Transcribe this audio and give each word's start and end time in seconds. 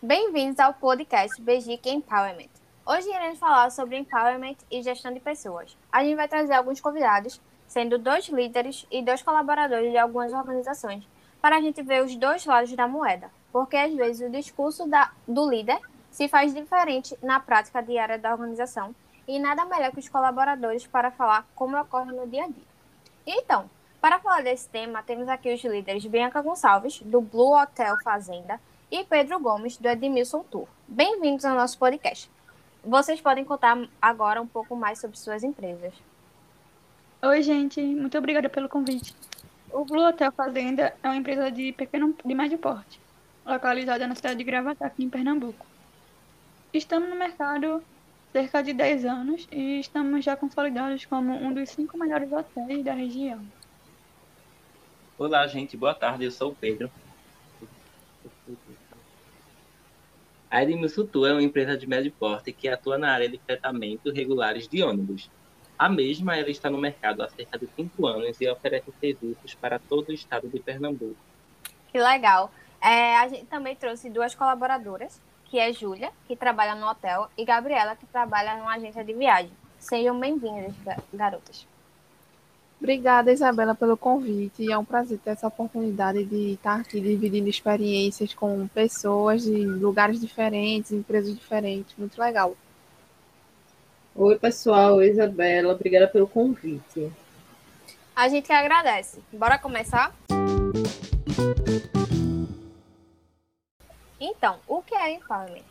Bem-vindos 0.00 0.60
ao 0.60 0.72
podcast 0.74 1.42
Bejic 1.42 1.90
Empowerment. 1.90 2.48
Hoje 2.86 3.08
iremos 3.08 3.40
falar 3.40 3.70
sobre 3.70 3.96
empowerment 3.96 4.54
e 4.70 4.82
gestão 4.82 5.12
de 5.12 5.18
pessoas. 5.18 5.76
A 5.90 6.04
gente 6.04 6.14
vai 6.14 6.28
trazer 6.28 6.52
alguns 6.52 6.80
convidados, 6.80 7.40
sendo 7.66 7.98
dois 7.98 8.28
líderes 8.28 8.86
e 8.88 9.02
dois 9.02 9.20
colaboradores 9.20 9.90
de 9.90 9.98
algumas 9.98 10.32
organizações, 10.32 11.04
para 11.40 11.56
a 11.56 11.60
gente 11.60 11.82
ver 11.82 12.04
os 12.04 12.14
dois 12.14 12.46
lados 12.46 12.72
da 12.74 12.86
moeda, 12.86 13.28
porque 13.52 13.76
às 13.76 13.94
vezes 13.94 14.26
o 14.26 14.30
discurso 14.30 14.88
da, 14.88 15.12
do 15.28 15.48
líder 15.48 15.78
se 16.10 16.28
faz 16.28 16.54
diferente 16.54 17.16
na 17.22 17.38
prática 17.38 17.82
diária 17.82 18.18
da 18.18 18.32
organização 18.32 18.94
e 19.28 19.38
nada 19.38 19.64
melhor 19.64 19.92
que 19.92 20.00
os 20.00 20.08
colaboradores 20.08 20.86
para 20.86 21.10
falar 21.10 21.46
como 21.54 21.78
ocorre 21.78 22.12
no 22.12 22.26
dia 22.26 22.44
a 22.44 22.48
dia. 22.48 22.72
Então, 23.26 23.70
para 24.00 24.18
falar 24.18 24.42
desse 24.42 24.68
tema, 24.68 25.02
temos 25.02 25.28
aqui 25.28 25.54
os 25.54 25.62
líderes 25.62 26.04
Bianca 26.06 26.42
Gonçalves, 26.42 27.00
do 27.02 27.20
Blue 27.20 27.56
Hotel 27.56 27.96
Fazenda, 28.02 28.60
e 28.90 29.04
Pedro 29.04 29.38
Gomes, 29.38 29.76
do 29.76 29.88
Edmilson 29.88 30.42
Tour. 30.42 30.66
Bem-vindos 30.88 31.44
ao 31.44 31.54
nosso 31.54 31.78
podcast. 31.78 32.28
Vocês 32.84 33.20
podem 33.20 33.44
contar 33.44 33.78
agora 34.02 34.42
um 34.42 34.46
pouco 34.46 34.74
mais 34.74 34.98
sobre 35.00 35.16
suas 35.16 35.42
empresas. 35.42 35.94
Oi, 37.22 37.42
gente. 37.42 37.80
Muito 37.80 38.18
obrigada 38.18 38.48
pelo 38.48 38.68
convite. 38.68 39.14
O 39.72 39.84
Blue 39.84 40.04
Hotel 40.04 40.32
Fazenda 40.32 40.94
é 41.02 41.08
uma 41.08 41.16
empresa 41.16 41.50
de 41.50 41.72
pequeno 41.72 42.14
de 42.22 42.34
médio 42.34 42.58
porte, 42.58 43.00
localizada 43.44 44.06
na 44.06 44.14
cidade 44.14 44.36
de 44.36 44.44
Gravatá, 44.44 44.86
aqui 44.86 45.04
em 45.04 45.10
Pernambuco. 45.10 45.66
Estamos 46.72 47.08
no 47.08 47.16
mercado 47.16 47.82
cerca 48.32 48.62
de 48.62 48.72
10 48.72 49.04
anos 49.04 49.48
e 49.52 49.80
estamos 49.80 50.24
já 50.24 50.36
consolidados 50.36 51.04
como 51.04 51.34
um 51.34 51.52
dos 51.52 51.70
cinco 51.70 51.98
melhores 51.98 52.32
hotéis 52.32 52.84
da 52.84 52.94
região. 52.94 53.40
Olá, 55.18 55.46
gente. 55.46 55.76
Boa 55.76 55.94
tarde. 55.94 56.24
Eu 56.24 56.30
sou 56.30 56.50
o 56.50 56.54
Pedro. 56.54 56.90
A 60.50 60.62
Edmilson 60.62 61.06
Tour 61.06 61.28
é 61.28 61.32
uma 61.32 61.42
empresa 61.42 61.76
de 61.76 61.86
médio 61.86 62.12
porte 62.12 62.52
que 62.52 62.68
atua 62.68 62.98
na 62.98 63.12
área 63.12 63.28
de 63.28 63.38
fretamento 63.38 64.10
regulares 64.10 64.66
de 64.66 64.82
ônibus. 64.82 65.30
A 65.78 65.88
mesma 65.88 66.36
ela 66.36 66.50
está 66.50 66.70
no 66.70 66.78
mercado 66.78 67.22
há 67.22 67.28
cerca 67.28 67.58
de 67.58 67.66
cinco 67.74 68.06
anos 68.06 68.40
e 68.40 68.48
oferece 68.48 68.92
serviços 69.00 69.54
para 69.54 69.78
todo 69.78 70.08
o 70.10 70.12
estado 70.12 70.48
de 70.48 70.60
Pernambuco. 70.60 71.16
Que 71.90 71.98
legal. 71.98 72.50
É, 72.82 73.16
a 73.18 73.28
gente 73.28 73.46
também 73.46 73.76
trouxe 73.76 74.10
duas 74.10 74.34
colaboradoras, 74.34 75.20
que 75.44 75.58
é 75.58 75.72
Júlia, 75.72 76.10
que 76.26 76.34
trabalha 76.34 76.74
no 76.74 76.88
hotel, 76.88 77.28
e 77.38 77.44
Gabriela, 77.44 77.94
que 77.94 78.06
trabalha 78.06 78.56
numa 78.56 78.74
agência 78.74 79.04
de 79.04 79.12
viagem. 79.12 79.52
Sejam 79.78 80.18
bem-vindas, 80.18 80.74
garotas. 81.14 81.66
Obrigada, 82.80 83.30
Isabela, 83.30 83.76
pelo 83.76 83.96
convite. 83.96 84.70
É 84.70 84.76
um 84.76 84.84
prazer 84.84 85.16
ter 85.20 85.30
essa 85.30 85.46
oportunidade 85.46 86.24
de 86.24 86.54
estar 86.54 86.80
aqui 86.80 87.00
dividindo 87.00 87.48
experiências 87.48 88.34
com 88.34 88.66
pessoas 88.66 89.44
de 89.44 89.64
lugares 89.64 90.20
diferentes, 90.20 90.90
empresas 90.90 91.32
diferentes. 91.32 91.94
Muito 91.96 92.20
legal. 92.20 92.56
Oi, 94.16 94.36
pessoal. 94.36 94.96
Oi, 94.96 95.10
Isabela. 95.10 95.72
Obrigada 95.72 96.08
pelo 96.08 96.26
convite. 96.26 97.12
A 98.16 98.28
gente 98.28 98.46
que 98.46 98.52
agradece. 98.52 99.20
Bora 99.32 99.56
começar? 99.58 100.12
Então, 104.24 104.60
o 104.68 104.80
que 104.80 104.94
é 104.94 105.14
empowerment? 105.14 105.64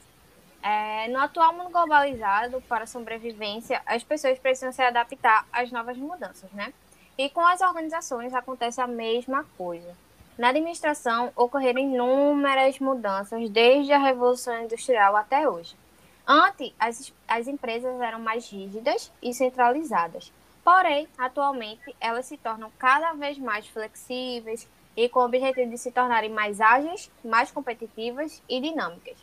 É, 0.62 1.08
no 1.08 1.20
atual 1.20 1.54
mundo 1.54 1.70
globalizado, 1.70 2.60
para 2.68 2.86
sobrevivência, 2.86 3.82
as 3.86 4.04
pessoas 4.04 4.38
precisam 4.38 4.74
se 4.74 4.82
adaptar 4.82 5.46
às 5.54 5.72
novas 5.72 5.96
mudanças, 5.96 6.52
né? 6.52 6.74
E 7.18 7.30
com 7.30 7.40
as 7.40 7.62
organizações 7.62 8.34
acontece 8.34 8.82
a 8.82 8.88
mesma 8.88 9.46
coisa. 9.58 9.96
Na 10.38 10.50
administração, 10.50 11.32
ocorreram 11.34 11.80
inúmeras 11.80 12.78
mudanças 12.80 13.50
desde 13.50 13.94
a 13.94 13.98
Revolução 13.98 14.66
Industrial 14.66 15.16
até 15.16 15.48
hoje. 15.48 15.74
Antes, 16.28 16.74
as, 16.78 17.14
as 17.30 17.48
empresas 17.48 18.02
eram 18.02 18.20
mais 18.20 18.52
rígidas 18.52 19.10
e 19.22 19.34
centralizadas. 19.34 20.30
Porém, 20.62 21.08
atualmente, 21.18 21.96
elas 22.02 22.26
se 22.26 22.36
tornam 22.36 22.70
cada 22.78 23.14
vez 23.14 23.38
mais 23.38 23.66
flexíveis 23.68 24.68
e 24.96 25.08
com 25.10 25.20
o 25.20 25.26
objetivo 25.26 25.70
de 25.70 25.78
se 25.78 25.92
tornarem 25.92 26.30
mais 26.30 26.60
ágeis, 26.60 27.12
mais 27.24 27.52
competitivas 27.52 28.42
e 28.48 28.60
dinâmicas. 28.60 29.18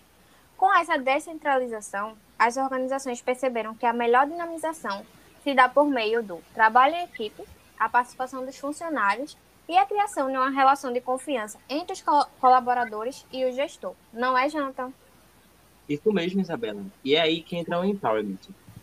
Com 0.57 0.75
essa 0.75 0.99
descentralização, 0.99 2.17
as 2.39 2.57
organizações 2.57 3.21
perceberam 3.21 3.75
que 3.75 3.87
a 3.87 3.93
melhor 3.93 4.27
dinamização 4.27 5.05
se 5.43 5.55
dá 5.55 5.69
por 5.69 5.87
meio 5.87 6.23
do 6.23 6.43
trabalho 6.53 6.95
em 6.95 7.05
equipe, 7.05 7.43
a 7.79 7.89
participação 7.89 8.45
dos 8.45 8.59
funcionários 8.59 9.37
e 9.69 9.77
a 9.77 9.87
criação 9.87 10.31
de 10.31 10.37
uma 10.37 10.51
relação 10.51 10.93
de 10.93 11.01
confiança 11.01 11.59
entre 11.69 11.93
os 11.93 12.05
colaboradores 12.41 13.25
e 13.33 13.45
o 13.45 13.53
gestor. 13.53 13.95
Não 14.13 14.37
é, 14.37 14.49
Jonathan? 14.49 14.93
Isso 15.89 16.13
mesmo, 16.13 16.41
Isabela. 16.41 16.83
E 17.05 17.15
é 17.15 17.21
aí 17.21 17.41
que 17.41 17.57
entra 17.57 17.81
o 17.81 17.85
empowerment. 17.85 18.39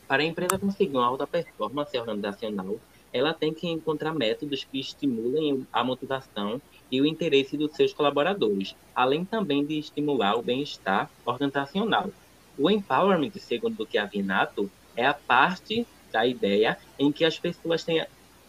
Para 0.08 0.24
a 0.24 0.26
empresa 0.26 0.60
conseguir 0.60 0.96
uma 0.96 1.06
alta 1.06 1.26
performance 1.26 1.98
organizacional, 1.98 2.78
ela 3.12 3.34
tem 3.34 3.54
que 3.54 3.68
encontrar 3.68 4.14
métodos 4.14 4.64
que 4.64 4.80
estimulem 4.80 5.66
a 5.72 5.84
motivação 5.84 6.62
e 6.92 7.02
o 7.02 7.06
interesse 7.06 7.58
dos 7.58 7.76
seus 7.76 7.94
colaboradores, 7.94 8.76
além 8.94 9.26
também 9.26 9.66
de 9.66 9.78
estimular 9.80 10.36
o 10.36 10.42
bem-estar 10.42 11.10
organizacional. 11.26 12.10
O 12.58 12.70
empowerment, 12.70 13.32
segundo 13.40 13.82
o 13.82 13.86
que 13.86 13.98
a 13.98 14.06
Vinato, 14.06 14.70
é 14.96 15.06
a 15.06 15.14
parte 15.14 15.86
da 16.12 16.26
ideia 16.26 16.78
em 16.98 17.12
que 17.12 17.26
as 17.26 17.38
pessoas 17.38 17.84
têm 17.84 18.06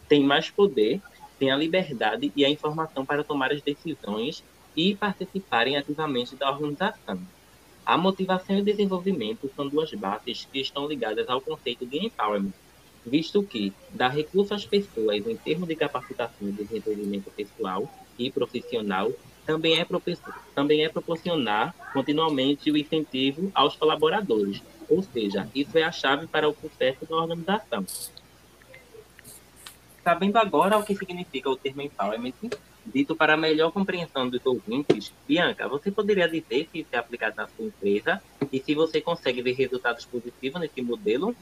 tem 0.08 0.22
mais 0.22 0.48
poder, 0.48 1.00
tem 1.36 1.50
a 1.50 1.56
liberdade 1.56 2.32
e 2.36 2.44
a 2.44 2.48
informação 2.48 3.04
para 3.04 3.24
tomar 3.24 3.50
as 3.50 3.60
decisões 3.60 4.44
e 4.76 4.94
participarem 4.94 5.76
ativamente 5.76 6.36
da 6.36 6.48
organização. 6.50 7.20
A 7.84 7.96
motivação 7.96 8.56
e 8.56 8.60
o 8.60 8.64
desenvolvimento 8.64 9.50
são 9.54 9.68
duas 9.68 9.92
bases 9.94 10.46
que 10.52 10.60
estão 10.60 10.86
ligadas 10.86 11.28
ao 11.28 11.40
conceito 11.40 11.86
de 11.86 12.06
empowerment, 12.06 12.52
visto 13.04 13.42
que 13.42 13.72
dar 13.90 14.08
recurso 14.08 14.54
às 14.54 14.64
pessoas 14.64 15.26
em 15.26 15.36
termos 15.36 15.68
de 15.68 15.76
capacitação 15.76 16.48
e 16.48 16.52
desenvolvimento 16.52 17.30
pessoal 17.30 17.88
e 18.18 18.30
profissional 18.30 19.12
também 19.46 19.80
é, 19.80 19.86
também 20.54 20.84
é 20.84 20.88
proporcionar 20.88 21.74
continuamente 21.92 22.70
o 22.70 22.76
incentivo 22.76 23.50
aos 23.54 23.76
colaboradores, 23.76 24.60
ou 24.90 25.02
seja, 25.02 25.48
isso 25.54 25.78
é 25.78 25.84
a 25.84 25.92
chave 25.92 26.26
para 26.26 26.48
o 26.48 26.54
sucesso 26.54 27.06
da 27.06 27.16
organização. 27.16 27.86
Sabendo 30.02 30.36
agora 30.36 30.76
o 30.76 30.84
que 30.84 30.94
significa 30.94 31.48
o 31.48 31.56
termo 31.56 31.82
empowerment, 31.82 32.34
dito 32.84 33.16
para 33.16 33.36
melhor 33.36 33.72
compreensão 33.72 34.28
dos 34.28 34.44
ouvintes, 34.44 35.12
Bianca, 35.26 35.68
você 35.68 35.90
poderia 35.90 36.28
dizer 36.28 36.68
se 36.70 36.80
isso 36.80 36.88
é 36.92 36.98
aplicado 36.98 37.36
na 37.36 37.46
sua 37.48 37.66
empresa 37.66 38.22
e 38.52 38.60
se 38.60 38.74
você 38.74 39.00
consegue 39.00 39.42
ver 39.42 39.52
resultados 39.52 40.04
positivos 40.04 40.60
nesse 40.60 40.82
modelo? 40.82 41.34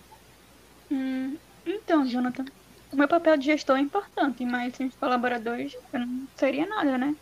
Hum, 0.90 1.36
então, 1.66 2.06
Jonathan, 2.06 2.44
o 2.94 2.96
meu 2.96 3.08
papel 3.08 3.36
de 3.36 3.46
gestor 3.46 3.76
é 3.76 3.80
importante, 3.80 4.44
mas 4.44 4.76
sem 4.76 4.86
os 4.86 4.96
colaboradores 4.96 5.74
eu 5.92 6.00
não 6.00 6.28
seria 6.36 6.66
nada, 6.66 6.96
né? 6.96 7.16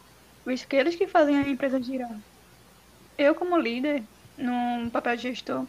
Visto 0.47 0.69
que 0.69 0.77
eles 0.77 0.97
que 0.97 1.06
fazem 1.09 1.37
a 1.37 1.49
empresa 1.49 1.83
girar. 1.83 2.21
Eu, 3.16 3.34
como 3.34 3.56
líder, 3.56 4.06
no 4.37 4.91
papel 4.91 5.16
de 5.16 5.22
gestor, 5.22 5.66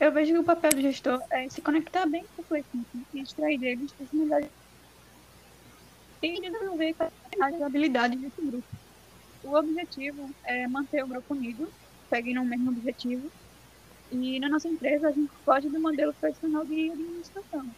eu 0.00 0.12
vejo 0.12 0.32
que 0.32 0.38
o 0.38 0.44
papel 0.44 0.70
do 0.70 0.80
gestor 0.80 1.20
é 1.30 1.48
se 1.50 1.60
conectar 1.62 2.06
bem 2.06 2.26
com 2.36 2.44
o 2.48 2.56
equipe 2.56 3.06
e 3.12 3.22
extrair 3.22 3.58
deles 3.58 3.94
melhores 4.12 4.50
e 6.22 6.40
desenvolver 6.40 6.94
as 7.42 7.60
habilidades 7.62 8.18
desse 8.20 8.40
grupo. 8.40 8.66
O 9.42 9.54
objetivo 9.56 10.34
é 10.44 10.66
manter 10.66 11.04
o 11.04 11.08
grupo 11.08 11.34
unido, 11.34 11.72
seguindo 12.08 12.40
o 12.40 12.44
mesmo 12.46 12.70
objetivo. 12.70 13.30
E 14.10 14.40
na 14.40 14.48
nossa 14.48 14.68
empresa 14.68 15.08
a 15.08 15.12
gente 15.12 15.32
pode 15.44 15.68
do 15.68 15.80
modelo 15.80 16.14
profissional 16.14 16.64
de 16.64 16.90
administração. 16.92 17.74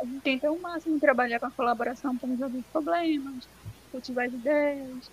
A 0.00 0.04
gente 0.04 0.20
tenta 0.22 0.48
ao 0.48 0.58
máximo 0.58 0.98
trabalhar 0.98 1.38
com 1.38 1.46
a 1.46 1.50
colaboração 1.50 2.16
para 2.16 2.30
resolver 2.30 2.58
os 2.58 2.66
problemas, 2.66 3.48
cultivar 3.92 4.26
as 4.26 4.32
ideias, 4.32 5.10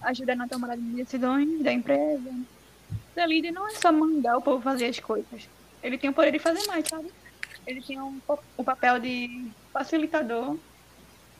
ajudar 0.00 0.34
na 0.36 0.48
tomada 0.48 0.76
de 0.76 0.82
decisões 0.82 1.62
da 1.62 1.70
empresa. 1.70 2.32
O 3.14 3.24
líder 3.26 3.52
não 3.52 3.68
é 3.68 3.72
só 3.72 3.92
mandar 3.92 4.38
o 4.38 4.42
povo 4.42 4.62
fazer 4.62 4.86
as 4.86 4.98
coisas. 4.98 5.48
Ele 5.82 5.98
tem 5.98 6.08
o 6.08 6.14
poder 6.14 6.32
de 6.32 6.38
fazer 6.38 6.66
mais, 6.66 6.88
sabe? 6.88 7.12
Ele 7.66 7.82
tem 7.82 8.00
um, 8.00 8.20
o 8.56 8.64
papel 8.64 8.98
de 8.98 9.50
facilitador 9.70 10.56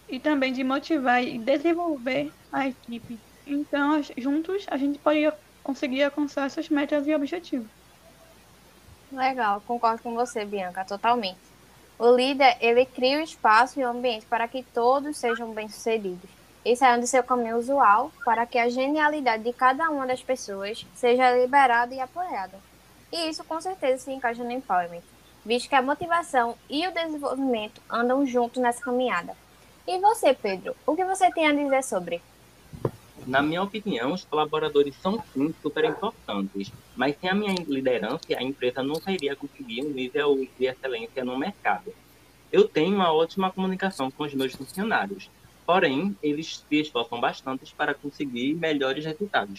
e 0.08 0.20
também 0.20 0.52
de 0.52 0.62
motivar 0.62 1.22
e 1.22 1.38
desenvolver 1.38 2.30
a 2.52 2.68
equipe. 2.68 3.18
Então, 3.46 4.02
juntos, 4.18 4.66
a 4.70 4.76
gente 4.76 4.98
pode 4.98 5.32
conseguir 5.64 6.02
alcançar 6.02 6.46
essas 6.46 6.68
metas 6.68 7.06
e 7.06 7.14
objetivos. 7.14 7.68
Legal, 9.10 9.62
concordo 9.66 10.02
com 10.02 10.14
você, 10.14 10.44
Bianca, 10.44 10.84
totalmente. 10.84 11.51
O 12.04 12.16
líder, 12.16 12.56
ele 12.60 12.84
cria 12.84 13.18
o 13.18 13.22
espaço 13.22 13.78
e 13.78 13.84
o 13.84 13.88
ambiente 13.88 14.26
para 14.26 14.48
que 14.48 14.64
todos 14.64 15.16
sejam 15.16 15.52
bem-sucedidos. 15.52 16.28
e 16.64 16.74
saiam 16.74 16.98
do 16.98 17.06
seu 17.06 17.22
caminho 17.22 17.56
usual 17.56 18.10
para 18.24 18.44
que 18.44 18.58
a 18.58 18.68
genialidade 18.68 19.44
de 19.44 19.52
cada 19.52 19.88
uma 19.88 20.04
das 20.04 20.20
pessoas 20.20 20.84
seja 20.96 21.30
liberada 21.30 21.94
e 21.94 22.00
apoiada. 22.00 22.58
E 23.12 23.28
isso 23.28 23.44
com 23.44 23.60
certeza 23.60 24.02
se 24.02 24.10
encaixa 24.10 24.42
no 24.42 24.50
empowerment, 24.50 25.04
visto 25.44 25.68
que 25.68 25.76
a 25.76 25.82
motivação 25.82 26.56
e 26.68 26.84
o 26.88 26.92
desenvolvimento 26.92 27.80
andam 27.88 28.26
juntos 28.26 28.60
nessa 28.60 28.82
caminhada. 28.82 29.36
E 29.86 30.00
você, 30.00 30.34
Pedro, 30.34 30.74
o 30.84 30.96
que 30.96 31.04
você 31.04 31.30
tem 31.30 31.46
a 31.46 31.54
dizer 31.54 31.84
sobre? 31.84 32.20
Na 33.26 33.40
minha 33.40 33.62
opinião, 33.62 34.12
os 34.12 34.24
colaboradores 34.24 34.94
são 34.96 35.22
sim 35.32 35.54
super 35.62 35.84
importantes, 35.84 36.72
mas 36.96 37.16
sem 37.20 37.30
a 37.30 37.34
minha 37.34 37.54
liderança, 37.66 38.24
a 38.36 38.42
empresa 38.42 38.82
nunca 38.82 39.12
iria 39.12 39.36
conseguir 39.36 39.84
um 39.84 39.90
nível 39.90 40.36
de 40.58 40.66
excelência 40.66 41.24
no 41.24 41.38
mercado. 41.38 41.92
Eu 42.50 42.66
tenho 42.66 42.94
uma 42.96 43.12
ótima 43.12 43.50
comunicação 43.50 44.10
com 44.10 44.24
os 44.24 44.34
meus 44.34 44.52
funcionários, 44.54 45.30
porém, 45.64 46.16
eles 46.22 46.64
se 46.68 46.80
esforçam 46.80 47.20
bastante 47.20 47.72
para 47.74 47.94
conseguir 47.94 48.54
melhores 48.54 49.04
resultados. 49.04 49.58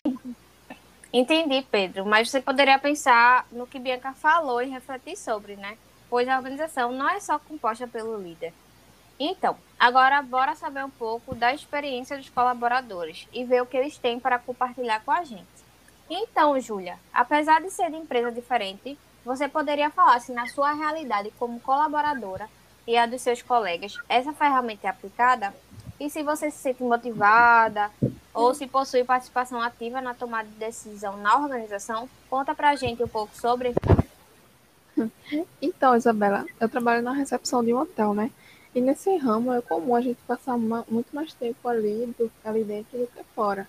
Entendi, 1.11 1.65
Pedro, 1.71 2.05
mas 2.05 2.29
você 2.29 2.41
poderia 2.41 2.77
pensar 2.77 3.47
no 3.51 3.65
que 3.65 3.79
Bianca 3.79 4.13
falou 4.13 4.61
e 4.61 4.69
refletir 4.69 5.15
sobre, 5.15 5.55
né? 5.55 5.77
Pois 6.09 6.27
a 6.27 6.37
organização 6.37 6.91
não 6.91 7.09
é 7.09 7.19
só 7.19 7.39
composta 7.39 7.87
pelo 7.87 8.21
líder. 8.21 8.51
Então, 9.25 9.55
agora 9.79 10.21
bora 10.21 10.53
saber 10.53 10.83
um 10.83 10.89
pouco 10.89 11.33
da 11.33 11.53
experiência 11.53 12.17
dos 12.17 12.29
colaboradores 12.29 13.25
e 13.31 13.45
ver 13.45 13.61
o 13.61 13.65
que 13.65 13.77
eles 13.77 13.97
têm 13.97 14.19
para 14.19 14.37
compartilhar 14.37 14.99
com 14.99 15.11
a 15.11 15.23
gente. 15.23 15.47
Então, 16.09 16.59
Júlia, 16.59 16.99
apesar 17.13 17.61
de 17.61 17.69
ser 17.69 17.89
de 17.89 17.95
empresa 17.95 18.29
diferente, 18.33 18.99
você 19.23 19.47
poderia 19.47 19.89
falar 19.89 20.19
se 20.19 20.33
na 20.33 20.47
sua 20.47 20.73
realidade 20.73 21.31
como 21.39 21.61
colaboradora 21.61 22.49
e 22.85 22.97
a 22.97 23.05
dos 23.05 23.21
seus 23.21 23.41
colegas, 23.41 23.97
essa 24.09 24.33
ferramenta 24.33 24.87
é 24.87 24.89
aplicada? 24.89 25.53
E 25.97 26.09
se 26.09 26.21
você 26.21 26.51
se 26.51 26.57
sente 26.57 26.83
motivada 26.83 27.89
ou 28.33 28.53
se 28.53 28.67
possui 28.67 29.05
participação 29.05 29.61
ativa 29.61 30.01
na 30.01 30.13
tomada 30.13 30.49
de 30.49 30.55
decisão 30.55 31.15
na 31.15 31.37
organização, 31.37 32.09
conta 32.29 32.53
pra 32.53 32.75
gente 32.75 33.01
um 33.01 33.07
pouco 33.07 33.33
sobre. 33.37 33.73
Então, 35.61 35.95
Isabela, 35.95 36.45
eu 36.59 36.67
trabalho 36.67 37.01
na 37.01 37.13
recepção 37.13 37.63
de 37.63 37.73
um 37.73 37.79
hotel, 37.79 38.13
né? 38.13 38.29
E 38.75 38.81
nesse 38.81 39.15
ramo 39.17 39.53
é 39.53 39.61
comum 39.61 39.95
a 39.95 40.01
gente 40.01 40.19
passar 40.27 40.57
muito 40.57 41.13
mais 41.13 41.33
tempo 41.33 41.67
ali, 41.67 42.13
do, 42.17 42.31
ali 42.43 42.63
dentro 42.63 42.97
do 42.97 43.07
que 43.07 43.23
fora. 43.35 43.67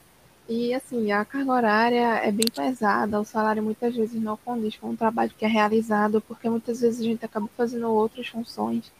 E 0.49 0.75
assim, 0.75 1.11
a 1.13 1.25
carga 1.25 1.53
horária 1.53 2.17
é 2.17 2.31
bem 2.31 2.47
pesada, 2.55 3.21
o 3.21 3.25
salário 3.25 3.63
muitas 3.63 3.95
vezes 3.95 4.21
não 4.21 4.37
condiz 4.37 4.77
com 4.77 4.91
o 4.91 4.97
trabalho 4.97 5.33
que 5.37 5.45
é 5.45 5.49
realizado, 5.49 6.21
porque 6.21 6.49
muitas 6.49 6.81
vezes 6.81 7.01
a 7.01 7.05
gente 7.05 7.25
acaba 7.25 7.49
fazendo 7.57 7.91
outras 7.91 8.29
funções. 8.29 8.93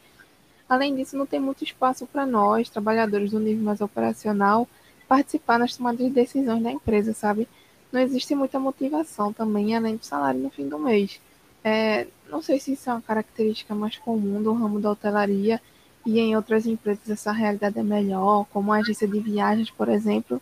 Além 0.67 0.95
disso, 0.95 1.15
não 1.15 1.25
tem 1.25 1.39
muito 1.39 1.63
espaço 1.63 2.07
para 2.07 2.25
nós, 2.25 2.69
trabalhadores 2.69 3.31
do 3.31 3.39
nível 3.39 3.63
mais 3.63 3.81
operacional, 3.81 4.67
participar 5.07 5.59
nas 5.59 5.77
tomadas 5.77 5.99
de 5.99 6.09
decisões 6.09 6.63
da 6.63 6.71
empresa, 6.71 7.13
sabe? 7.13 7.47
Não 7.91 8.01
existe 8.01 8.33
muita 8.33 8.59
motivação 8.59 9.31
também, 9.31 9.75
além 9.75 9.95
do 9.97 10.05
salário 10.05 10.39
no 10.39 10.49
fim 10.49 10.67
do 10.67 10.79
mês. 10.79 11.21
É, 11.63 12.07
não 12.29 12.41
sei 12.41 12.59
se 12.59 12.73
isso 12.73 12.89
é 12.89 12.93
uma 12.93 13.01
característica 13.01 13.73
mais 13.75 13.97
comum 13.97 14.41
do 14.41 14.53
ramo 14.53 14.79
da 14.79 14.91
hotelaria, 14.91 15.61
e 16.05 16.19
em 16.19 16.35
outras 16.35 16.65
empresas 16.65 17.09
essa 17.09 17.31
realidade 17.31 17.79
é 17.79 17.83
melhor, 17.83 18.45
como 18.51 18.71
a 18.71 18.77
agência 18.77 19.07
de 19.07 19.19
viagens, 19.19 19.71
por 19.71 19.89
exemplo. 19.89 20.41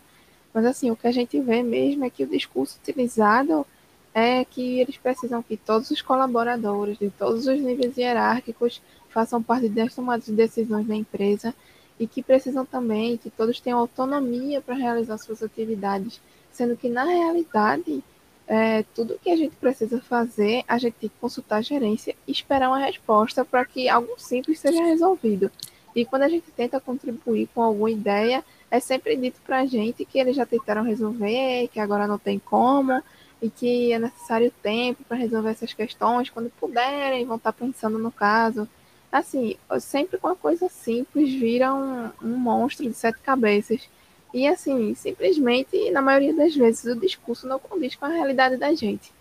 Mas 0.53 0.65
assim, 0.65 0.91
o 0.91 0.95
que 0.95 1.07
a 1.07 1.11
gente 1.11 1.39
vê 1.39 1.63
mesmo 1.63 2.03
é 2.03 2.09
que 2.09 2.23
o 2.23 2.27
discurso 2.27 2.77
utilizado 2.81 3.65
é 4.13 4.45
que 4.45 4.79
eles 4.79 4.97
precisam 4.97 5.41
que 5.41 5.57
todos 5.57 5.89
os 5.89 6.01
colaboradores 6.01 6.99
de 6.99 7.09
todos 7.09 7.47
os 7.47 7.59
níveis 7.59 7.97
hierárquicos 7.97 8.81
façam 9.09 9.41
parte 9.41 9.69
das 9.69 9.95
tomadas 9.95 10.25
de 10.25 10.33
decisões 10.33 10.85
da 10.85 10.95
empresa 10.95 11.53
e 11.99 12.05
que 12.05 12.21
precisam 12.21 12.65
também 12.65 13.17
que 13.17 13.29
todos 13.29 13.59
tenham 13.59 13.79
autonomia 13.79 14.61
para 14.61 14.75
realizar 14.75 15.17
suas 15.17 15.41
atividades, 15.41 16.19
sendo 16.51 16.75
que 16.75 16.89
na 16.89 17.03
realidade 17.03 18.03
é, 18.47 18.83
tudo 18.95 19.19
que 19.21 19.29
a 19.29 19.35
gente 19.35 19.55
precisa 19.55 20.01
fazer, 20.01 20.63
a 20.67 20.77
gente 20.77 20.95
tem 20.95 21.09
que 21.09 21.15
consultar 21.19 21.57
a 21.57 21.61
gerência 21.61 22.15
e 22.27 22.31
esperar 22.31 22.69
uma 22.69 22.79
resposta 22.79 23.45
para 23.45 23.65
que 23.65 23.87
algo 23.87 24.13
simples 24.17 24.59
seja 24.59 24.83
resolvido. 24.83 25.51
E 25.95 26.05
quando 26.05 26.23
a 26.23 26.29
gente 26.29 26.51
tenta 26.51 26.79
contribuir 26.79 27.47
com 27.53 27.61
alguma 27.61 27.91
ideia, 27.91 28.43
é 28.69 28.79
sempre 28.79 29.15
dito 29.15 29.39
para 29.45 29.59
a 29.59 29.65
gente 29.65 30.03
que 30.05 30.17
eles 30.17 30.35
já 30.35 30.45
tentaram 30.45 30.83
resolver, 30.83 31.67
que 31.67 31.79
agora 31.79 32.07
não 32.07 32.17
tem 32.17 32.39
como, 32.39 33.01
e 33.41 33.49
que 33.49 33.93
é 33.93 33.99
necessário 33.99 34.51
tempo 34.63 35.03
para 35.03 35.17
resolver 35.17 35.51
essas 35.51 35.73
questões. 35.73 36.29
Quando 36.29 36.49
puderem, 36.59 37.25
vão 37.25 37.37
estar 37.37 37.51
tá 37.51 37.65
pensando 37.65 37.99
no 37.99 38.11
caso. 38.11 38.67
Assim, 39.11 39.55
sempre 39.79 40.17
com 40.17 40.27
uma 40.27 40.35
coisa 40.35 40.67
simples 40.69 41.31
vira 41.31 41.73
um, 41.73 42.09
um 42.21 42.37
monstro 42.37 42.87
de 42.87 42.93
sete 42.95 43.19
cabeças. 43.19 43.87
E 44.33 44.47
assim, 44.47 44.95
simplesmente, 44.95 45.91
na 45.91 46.01
maioria 46.01 46.33
das 46.33 46.55
vezes, 46.55 46.85
o 46.85 46.99
discurso 46.99 47.47
não 47.47 47.59
condiz 47.59 47.95
com 47.95 48.05
a 48.05 48.09
realidade 48.09 48.57
da 48.57 48.73
gente. 48.73 49.13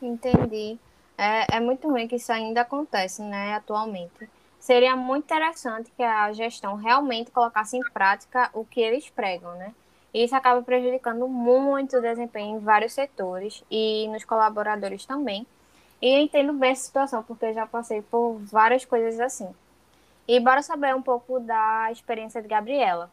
Entendi. 0.00 0.78
É, 1.16 1.56
é 1.56 1.60
muito 1.60 1.88
ruim 1.88 2.06
que 2.06 2.16
isso 2.16 2.32
ainda 2.32 2.60
acontece, 2.60 3.22
né, 3.22 3.54
atualmente. 3.54 4.28
Seria 4.58 4.94
muito 4.94 5.24
interessante 5.24 5.90
que 5.96 6.02
a 6.02 6.32
gestão 6.32 6.76
realmente 6.76 7.30
colocasse 7.30 7.76
em 7.76 7.82
prática 7.92 8.50
o 8.52 8.64
que 8.64 8.80
eles 8.80 9.08
pregam, 9.08 9.52
né? 9.56 9.72
E 10.14 10.24
isso 10.24 10.36
acaba 10.36 10.62
prejudicando 10.62 11.26
muito 11.26 11.96
o 11.96 12.00
desempenho 12.00 12.56
em 12.56 12.60
vários 12.60 12.92
setores 12.92 13.64
e 13.70 14.06
nos 14.08 14.24
colaboradores 14.24 15.06
também. 15.06 15.46
E 16.00 16.16
eu 16.16 16.20
entendo 16.20 16.52
bem 16.52 16.72
essa 16.72 16.84
situação, 16.84 17.22
porque 17.22 17.46
eu 17.46 17.54
já 17.54 17.66
passei 17.66 18.02
por 18.02 18.34
várias 18.42 18.84
coisas 18.84 19.18
assim. 19.18 19.48
E 20.28 20.38
bora 20.38 20.62
saber 20.62 20.94
um 20.94 21.02
pouco 21.02 21.40
da 21.40 21.90
experiência 21.90 22.42
de 22.42 22.48
Gabriela. 22.48 23.10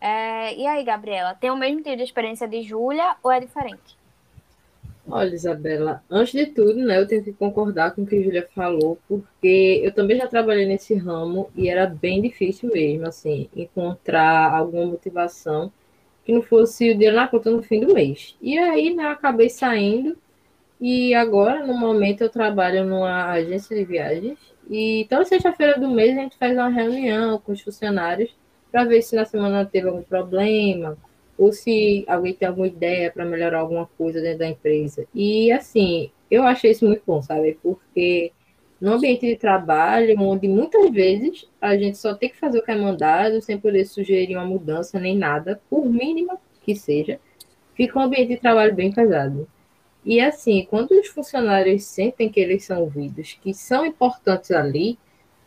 É, 0.00 0.54
e 0.54 0.66
aí, 0.66 0.82
Gabriela, 0.82 1.34
tem 1.34 1.50
o 1.50 1.56
mesmo 1.56 1.82
tipo 1.82 1.96
de 1.96 2.02
experiência 2.02 2.48
de 2.48 2.62
Júlia 2.62 3.16
ou 3.22 3.30
é 3.30 3.38
diferente? 3.38 3.98
Olha, 5.08 5.34
Isabela, 5.34 6.04
antes 6.08 6.32
de 6.32 6.46
tudo, 6.46 6.74
né, 6.74 6.98
eu 6.98 7.06
tenho 7.06 7.24
que 7.24 7.32
concordar 7.32 7.94
com 7.94 8.02
o 8.02 8.06
que 8.06 8.16
a 8.16 8.22
Júlia 8.22 8.48
falou, 8.54 8.96
porque 9.08 9.80
eu 9.82 9.92
também 9.92 10.16
já 10.16 10.26
trabalhei 10.26 10.66
nesse 10.66 10.94
ramo 10.94 11.50
e 11.56 11.68
era 11.68 11.86
bem 11.86 12.22
difícil 12.22 12.70
mesmo, 12.72 13.06
assim, 13.06 13.48
encontrar 13.56 14.54
alguma 14.54 14.86
motivação 14.86 15.72
que 16.24 16.32
não 16.32 16.42
fosse 16.42 16.90
o 16.90 16.94
dinheiro 16.94 17.16
na 17.16 17.26
conta 17.26 17.50
no 17.50 17.62
fim 17.62 17.80
do 17.80 17.92
mês. 17.92 18.36
E 18.40 18.56
aí, 18.56 18.94
né, 18.94 19.04
eu 19.04 19.08
acabei 19.10 19.50
saindo 19.50 20.16
e 20.80 21.12
agora, 21.14 21.66
no 21.66 21.74
momento, 21.74 22.22
eu 22.22 22.30
trabalho 22.30 22.84
numa 22.84 23.30
agência 23.30 23.76
de 23.76 23.84
viagens 23.84 24.38
e 24.70 25.06
toda 25.10 25.24
sexta-feira 25.24 25.78
do 25.78 25.88
mês 25.88 26.16
a 26.16 26.20
gente 26.22 26.38
faz 26.38 26.52
uma 26.54 26.68
reunião 26.68 27.38
com 27.38 27.52
os 27.52 27.60
funcionários 27.60 28.30
para 28.70 28.84
ver 28.84 29.02
se 29.02 29.16
na 29.16 29.24
semana 29.24 29.64
teve 29.64 29.88
algum 29.88 30.02
problema 30.02 30.96
ou 31.36 31.52
se 31.52 32.04
alguém 32.06 32.34
tem 32.34 32.46
alguma 32.46 32.66
ideia 32.66 33.10
para 33.10 33.24
melhorar 33.24 33.60
alguma 33.60 33.86
coisa 33.96 34.20
dentro 34.20 34.40
da 34.40 34.48
empresa. 34.48 35.06
E 35.14 35.50
assim, 35.50 36.10
eu 36.30 36.42
achei 36.44 36.70
isso 36.70 36.86
muito 36.86 37.02
bom, 37.06 37.22
sabe? 37.22 37.58
Porque 37.62 38.30
no 38.80 38.92
ambiente 38.92 39.26
de 39.26 39.36
trabalho, 39.36 40.20
onde 40.20 40.46
muitas 40.48 40.90
vezes 40.90 41.48
a 41.60 41.76
gente 41.76 41.98
só 41.98 42.14
tem 42.14 42.28
que 42.28 42.36
fazer 42.36 42.58
o 42.58 42.62
que 42.62 42.70
é 42.70 42.76
mandado, 42.76 43.40
sem 43.40 43.58
poder 43.58 43.86
sugerir 43.86 44.36
uma 44.36 44.44
mudança 44.44 45.00
nem 45.00 45.16
nada, 45.16 45.60
por 45.68 45.86
mínima 45.86 46.38
que 46.62 46.74
seja, 46.74 47.18
fica 47.74 47.98
um 47.98 48.02
ambiente 48.02 48.28
de 48.28 48.36
trabalho 48.36 48.74
bem 48.74 48.92
pesado. 48.92 49.48
E 50.04 50.20
assim, 50.20 50.66
quando 50.68 50.92
os 50.92 51.08
funcionários 51.08 51.84
sentem 51.84 52.28
que 52.28 52.40
eles 52.40 52.64
são 52.64 52.80
ouvidos, 52.80 53.38
que 53.40 53.52
são 53.52 53.84
importantes 53.84 54.50
ali, 54.50 54.98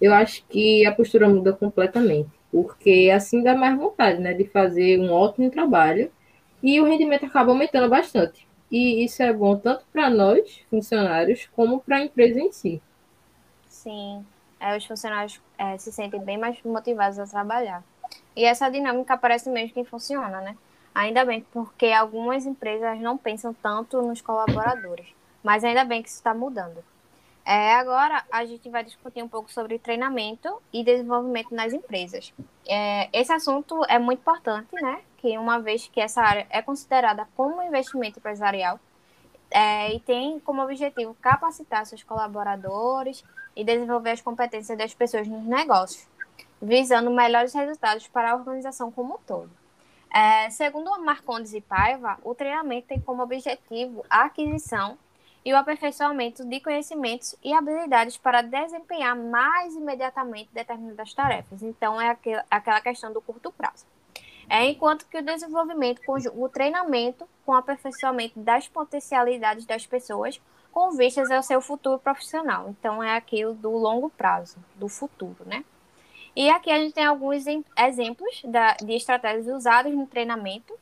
eu 0.02 0.14
acho 0.14 0.44
que 0.48 0.86
a 0.86 0.92
postura 0.92 1.30
muda 1.30 1.54
completamente 1.54 2.30
porque 2.54 3.12
assim 3.12 3.42
dá 3.42 3.56
mais 3.56 3.76
vontade, 3.76 4.22
né, 4.22 4.32
de 4.32 4.46
fazer 4.46 5.00
um 5.00 5.12
ótimo 5.12 5.50
trabalho 5.50 6.12
e 6.62 6.80
o 6.80 6.86
rendimento 6.86 7.26
acaba 7.26 7.52
aumentando 7.52 7.90
bastante. 7.90 8.48
E 8.72 9.04
isso 9.04 9.24
é 9.24 9.34
bom 9.34 9.58
tanto 9.58 9.84
para 9.92 10.08
nós, 10.08 10.62
funcionários, 10.70 11.50
como 11.56 11.82
para 11.82 11.98
a 11.98 12.04
empresa 12.04 12.40
em 12.40 12.52
si. 12.52 12.80
Sim, 13.68 14.24
é, 14.60 14.78
os 14.78 14.86
funcionários 14.86 15.42
é, 15.58 15.78
se 15.80 15.92
sentem 15.92 16.24
bem 16.24 16.38
mais 16.38 16.62
motivados 16.64 17.18
a 17.18 17.26
trabalhar. 17.26 17.84
E 18.36 18.46
essa 18.46 18.70
dinâmica 18.70 19.18
parece 19.18 19.50
mesmo 19.50 19.74
que 19.74 19.84
funciona, 19.84 20.40
né? 20.40 20.56
Ainda 20.94 21.26
bem, 21.26 21.44
porque 21.52 21.88
algumas 21.88 22.46
empresas 22.46 23.00
não 23.00 23.18
pensam 23.18 23.52
tanto 23.52 24.00
nos 24.04 24.22
colaboradores. 24.22 25.08
Mas 25.44 25.64
ainda 25.64 25.84
bem 25.84 26.04
que 26.04 26.10
isso 26.10 26.18
está 26.18 26.36
mudando. 26.36 26.84
É, 27.46 27.76
agora 27.76 28.24
a 28.32 28.46
gente 28.46 28.70
vai 28.70 28.84
discutir 28.84 29.22
um 29.22 29.28
pouco 29.28 29.52
sobre 29.52 29.78
treinamento 29.78 30.62
e 30.72 30.84
desenvolvimento 30.84 31.54
nas 31.54 31.74
empresas. 31.74 32.34
É, 32.66 33.10
esse 33.12 33.34
assunto 33.34 33.84
é 33.90 34.00
muito 34.00 34.20
importante, 34.20 34.74
né? 34.82 35.02
Que 35.18 35.38
uma 35.38 35.60
vez 35.60 35.88
que 35.88 36.00
essa 36.00 36.22
área 36.22 36.48
é 36.50 36.62
considerada 36.62 37.28
como 37.36 37.62
investimento 37.62 38.20
empresarial 38.20 38.80
é, 39.52 39.94
e 39.94 40.00
tem 40.00 40.40
como 40.40 40.64
objetivo 40.64 41.16
capacitar 41.22 41.86
seus 41.86 42.02
colaboradores 42.02 43.24
e 43.56 43.64
desenvolver 43.64 44.12
as 44.12 44.22
competências 44.22 44.78
das 44.78 44.94
pessoas 44.94 45.28
nos 45.28 45.44
negócios, 45.44 46.08
visando 46.62 47.12
melhores 47.12 47.54
resultados 47.54 48.08
para 48.08 48.32
a 48.32 48.36
organização 48.36 48.90
como 48.90 49.16
um 49.16 49.18
todo. 49.28 49.52
É, 50.14 50.50
segundo 50.50 50.98
Marcondes 51.04 51.54
e 51.54 51.62
Paiva, 51.62 52.18
o 52.24 52.34
treinamento 52.34 52.88
tem 52.88 53.02
como 53.02 53.22
objetivo 53.22 54.06
a 54.10 54.26
aquisição 54.26 54.98
e 55.46 55.54
o 55.54 55.58
aperfeiçoamento 55.58 56.46
de 56.46 56.60
conhecimentos 56.60 57.36
e 57.44 57.54
habilidades 57.54 58.18
para 58.18 58.42
desempenhar 58.42 59.16
mais 59.16 59.76
imediatamente 59.76 60.50
determinadas 60.54 61.14
tarefas. 61.14 61.62
Então, 61.62 62.00
é 62.00 62.18
aquela 62.50 62.82
questão 62.82 63.12
do 63.12 63.22
curto 63.22 63.52
prazo. 63.52 63.86
É, 64.50 64.66
enquanto 64.66 65.06
que 65.08 65.18
o 65.18 65.24
desenvolvimento 65.24 66.02
conjuga 66.06 66.38
o 66.38 66.50
treinamento 66.50 67.28
com 67.46 67.54
o 67.54 67.56
aperfeiçoamento 67.56 68.40
das 68.40 68.68
potencialidades 68.68 69.66
das 69.66 69.86
pessoas 69.86 70.40
com 70.72 70.92
vistas 70.92 71.30
ao 71.30 71.44
seu 71.44 71.62
futuro 71.62 72.00
profissional. 72.00 72.70
Então, 72.70 73.04
é 73.04 73.16
aquilo 73.16 73.54
do 73.54 73.72
longo 73.72 74.10
prazo, 74.10 74.58
do 74.76 74.90
futuro, 74.90 75.46
né? 75.46 75.64
E 76.36 76.50
aqui 76.50 76.72
a 76.72 76.80
gente 76.80 76.94
tem 76.94 77.06
alguns 77.06 77.46
exemplos 77.78 78.42
da, 78.44 78.74
de 78.74 78.94
estratégias 78.94 79.48
usadas 79.48 79.94
no 79.94 80.08
treinamento 80.08 80.74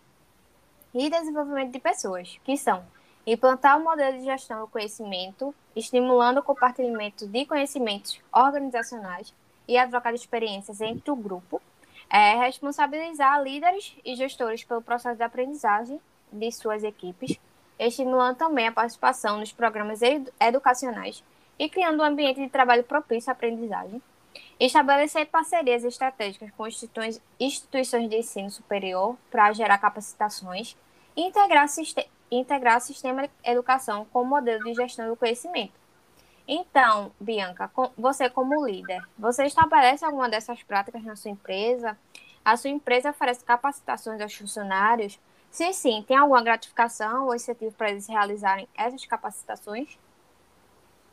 e 0.93 1.09
desenvolvimento 1.09 1.71
de 1.71 1.79
pessoas, 1.79 2.39
que 2.43 2.55
são 2.55 2.83
implantar 3.25 3.77
o 3.77 3.81
um 3.81 3.83
modelo 3.83 4.17
de 4.17 4.25
gestão 4.25 4.61
do 4.61 4.67
conhecimento, 4.67 5.53
estimulando 5.75 6.39
o 6.39 6.43
compartilhamento 6.43 7.27
de 7.27 7.45
conhecimentos 7.45 8.19
organizacionais 8.31 9.33
e 9.67 9.77
a 9.77 9.87
troca 9.87 10.11
de 10.11 10.19
experiências 10.19 10.81
entre 10.81 11.11
o 11.11 11.15
grupo, 11.15 11.61
é, 12.09 12.35
responsabilizar 12.35 13.41
líderes 13.41 13.95
e 14.03 14.15
gestores 14.15 14.63
pelo 14.63 14.81
processo 14.81 15.17
de 15.17 15.23
aprendizagem 15.23 15.99
de 16.31 16.51
suas 16.51 16.83
equipes, 16.83 17.39
estimulando 17.79 18.37
também 18.37 18.67
a 18.67 18.71
participação 18.71 19.39
nos 19.39 19.51
programas 19.51 20.01
ed 20.01 20.31
educacionais 20.39 21.23
e 21.57 21.69
criando 21.69 22.01
um 22.01 22.05
ambiente 22.05 22.41
de 22.41 22.49
trabalho 22.49 22.83
propício 22.83 23.29
à 23.29 23.33
aprendizagem, 23.33 24.01
Estabelecer 24.59 25.25
parcerias 25.25 25.83
estratégicas 25.83 26.51
com 26.51 26.67
instituições 26.67 28.09
de 28.09 28.15
ensino 28.15 28.51
superior 28.51 29.17
para 29.31 29.51
gerar 29.53 29.79
capacitações 29.79 30.77
integrar, 31.17 31.67
integrar 32.31 32.77
o 32.77 32.81
sistema 32.81 33.23
de 33.23 33.29
educação 33.43 34.05
com 34.05 34.21
o 34.21 34.25
modelo 34.25 34.63
de 34.63 34.73
gestão 34.73 35.09
do 35.09 35.15
conhecimento. 35.15 35.73
Então, 36.47 37.11
Bianca, 37.19 37.69
você 37.97 38.29
como 38.29 38.65
líder, 38.65 39.01
você 39.17 39.45
estabelece 39.45 40.03
alguma 40.03 40.29
dessas 40.29 40.63
práticas 40.63 41.03
na 41.03 41.15
sua 41.15 41.31
empresa? 41.31 41.97
A 42.43 42.57
sua 42.57 42.69
empresa 42.69 43.11
oferece 43.11 43.45
capacitações 43.45 44.19
aos 44.19 44.33
funcionários? 44.33 45.19
Se 45.51 45.71
sim, 45.73 46.03
tem 46.07 46.17
alguma 46.17 46.41
gratificação 46.41 47.25
ou 47.25 47.35
incentivo 47.35 47.73
para 47.73 47.91
eles 47.91 48.07
realizarem 48.07 48.67
essas 48.75 49.05
capacitações? 49.05 49.97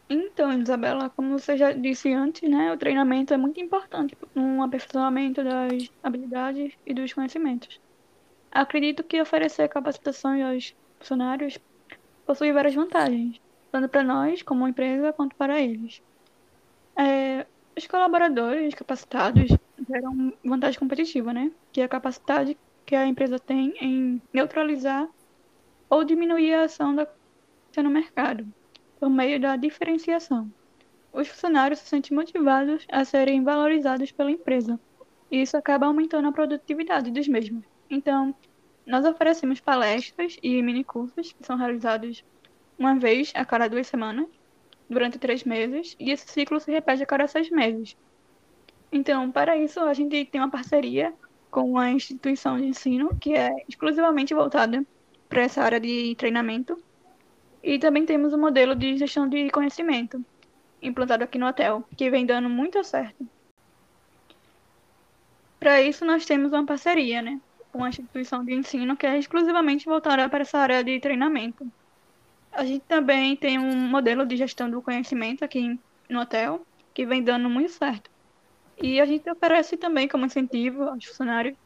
Então, 0.08 0.50
Isabela, 0.52 1.10
como 1.10 1.38
você 1.38 1.56
já 1.56 1.72
disse 1.72 2.12
antes, 2.14 2.48
né, 2.48 2.72
o 2.72 2.78
treinamento 2.78 3.34
é 3.34 3.36
muito 3.36 3.60
importante 3.60 4.16
no 4.34 4.62
aperfeiçoamento 4.62 5.44
das 5.44 5.90
habilidades 6.02 6.72
e 6.86 6.94
dos 6.94 7.12
conhecimentos. 7.12 7.78
Acredito 8.50 9.04
que 9.04 9.20
oferecer 9.20 9.68
capacitações 9.68 10.42
aos 10.42 10.74
funcionários 10.98 11.58
possui 12.26 12.52
várias 12.52 12.74
vantagens, 12.74 13.40
tanto 13.72 13.88
para 13.88 14.04
nós, 14.04 14.42
como 14.42 14.68
empresa, 14.68 15.12
quanto 15.12 15.34
para 15.36 15.60
eles. 15.60 16.02
É, 16.96 17.46
os 17.76 17.86
colaboradores 17.86 18.74
capacitados 18.74 19.50
geram 19.88 20.32
vantagem 20.44 20.78
competitiva, 20.78 21.32
né? 21.32 21.50
Que 21.72 21.80
é 21.80 21.84
a 21.84 21.88
capacidade 21.88 22.56
que 22.84 22.94
a 22.94 23.06
empresa 23.06 23.38
tem 23.38 23.74
em 23.80 24.20
neutralizar 24.32 25.08
ou 25.88 26.04
diminuir 26.04 26.54
a 26.54 26.64
ação 26.64 26.94
da 26.94 27.06
no 27.76 27.90
mercado 27.90 28.44
por 28.98 29.08
meio 29.08 29.40
da 29.40 29.54
diferenciação. 29.54 30.50
Os 31.12 31.28
funcionários 31.28 31.78
se 31.78 31.86
sentem 31.86 32.16
motivados 32.16 32.84
a 32.90 33.04
serem 33.04 33.44
valorizados 33.44 34.10
pela 34.10 34.30
empresa, 34.30 34.80
e 35.30 35.40
isso 35.42 35.56
acaba 35.56 35.86
aumentando 35.86 36.26
a 36.26 36.32
produtividade 36.32 37.12
dos 37.12 37.28
mesmos. 37.28 37.64
Então, 37.88 38.34
nós 38.88 39.04
oferecemos 39.04 39.60
palestras 39.60 40.38
e 40.42 40.62
minicursos 40.62 41.32
que 41.32 41.44
são 41.44 41.58
realizados 41.58 42.24
uma 42.78 42.98
vez 42.98 43.30
a 43.34 43.44
cada 43.44 43.68
duas 43.68 43.86
semanas, 43.86 44.26
durante 44.88 45.18
três 45.18 45.44
meses, 45.44 45.94
e 46.00 46.10
esse 46.10 46.26
ciclo 46.26 46.58
se 46.58 46.70
repete 46.70 47.02
a 47.02 47.06
cada 47.06 47.28
seis 47.28 47.50
meses. 47.50 47.94
Então, 48.90 49.30
para 49.30 49.58
isso, 49.58 49.78
a 49.80 49.92
gente 49.92 50.24
tem 50.24 50.40
uma 50.40 50.50
parceria 50.50 51.12
com 51.50 51.72
uma 51.72 51.90
instituição 51.90 52.58
de 52.58 52.64
ensino 52.64 53.14
que 53.20 53.34
é 53.34 53.50
exclusivamente 53.68 54.32
voltada 54.32 54.82
para 55.28 55.42
essa 55.42 55.62
área 55.62 55.78
de 55.78 56.14
treinamento 56.14 56.82
e 57.62 57.78
também 57.78 58.06
temos 58.06 58.32
o 58.32 58.38
modelo 58.38 58.74
de 58.74 58.96
gestão 58.96 59.28
de 59.28 59.50
conhecimento, 59.50 60.24
implantado 60.80 61.24
aqui 61.24 61.36
no 61.36 61.46
hotel, 61.46 61.84
que 61.94 62.08
vem 62.08 62.24
dando 62.24 62.48
muito 62.48 62.82
certo. 62.82 63.28
Para 65.60 65.82
isso, 65.82 66.06
nós 66.06 66.24
temos 66.24 66.52
uma 66.52 66.64
parceria 66.64 67.20
né, 67.20 67.38
com 67.78 67.84
a 67.84 67.88
instituição 67.90 68.44
de 68.44 68.52
ensino 68.52 68.96
que 68.96 69.06
é 69.06 69.16
exclusivamente 69.16 69.84
voltada 69.84 70.28
para 70.28 70.42
essa 70.42 70.58
área 70.58 70.82
de 70.82 70.98
treinamento. 70.98 71.64
A 72.50 72.64
gente 72.64 72.84
também 72.88 73.36
tem 73.36 73.56
um 73.56 73.88
modelo 73.88 74.26
de 74.26 74.36
gestão 74.36 74.68
do 74.68 74.82
conhecimento 74.82 75.44
aqui 75.44 75.78
no 76.10 76.20
hotel, 76.20 76.66
que 76.92 77.06
vem 77.06 77.22
dando 77.22 77.48
muito 77.48 77.70
certo. 77.70 78.10
E 78.82 79.00
a 79.00 79.06
gente 79.06 79.30
oferece 79.30 79.76
também 79.76 80.08
como 80.08 80.26
incentivo 80.26 80.82
aos 80.82 81.04
funcionários 81.04 81.56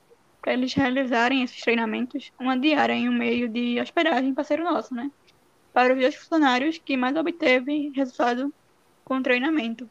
para 0.43 0.53
eles 0.53 0.75
realizarem 0.75 1.43
esses 1.43 1.63
treinamentos 1.63 2.31
uma 2.39 2.59
diária 2.59 2.93
em 2.93 3.09
um 3.09 3.13
meio 3.17 3.49
de 3.49 3.81
hospedagem 3.81 4.35
parceiro 4.35 4.65
nosso, 4.65 4.95
né? 4.95 5.11
para 5.73 5.95
os 5.95 6.15
funcionários 6.15 6.77
que 6.77 6.95
mais 6.95 7.17
obteve 7.17 7.91
resultado 7.95 8.53
com 9.03 9.17
o 9.17 9.23
treinamento, 9.23 9.89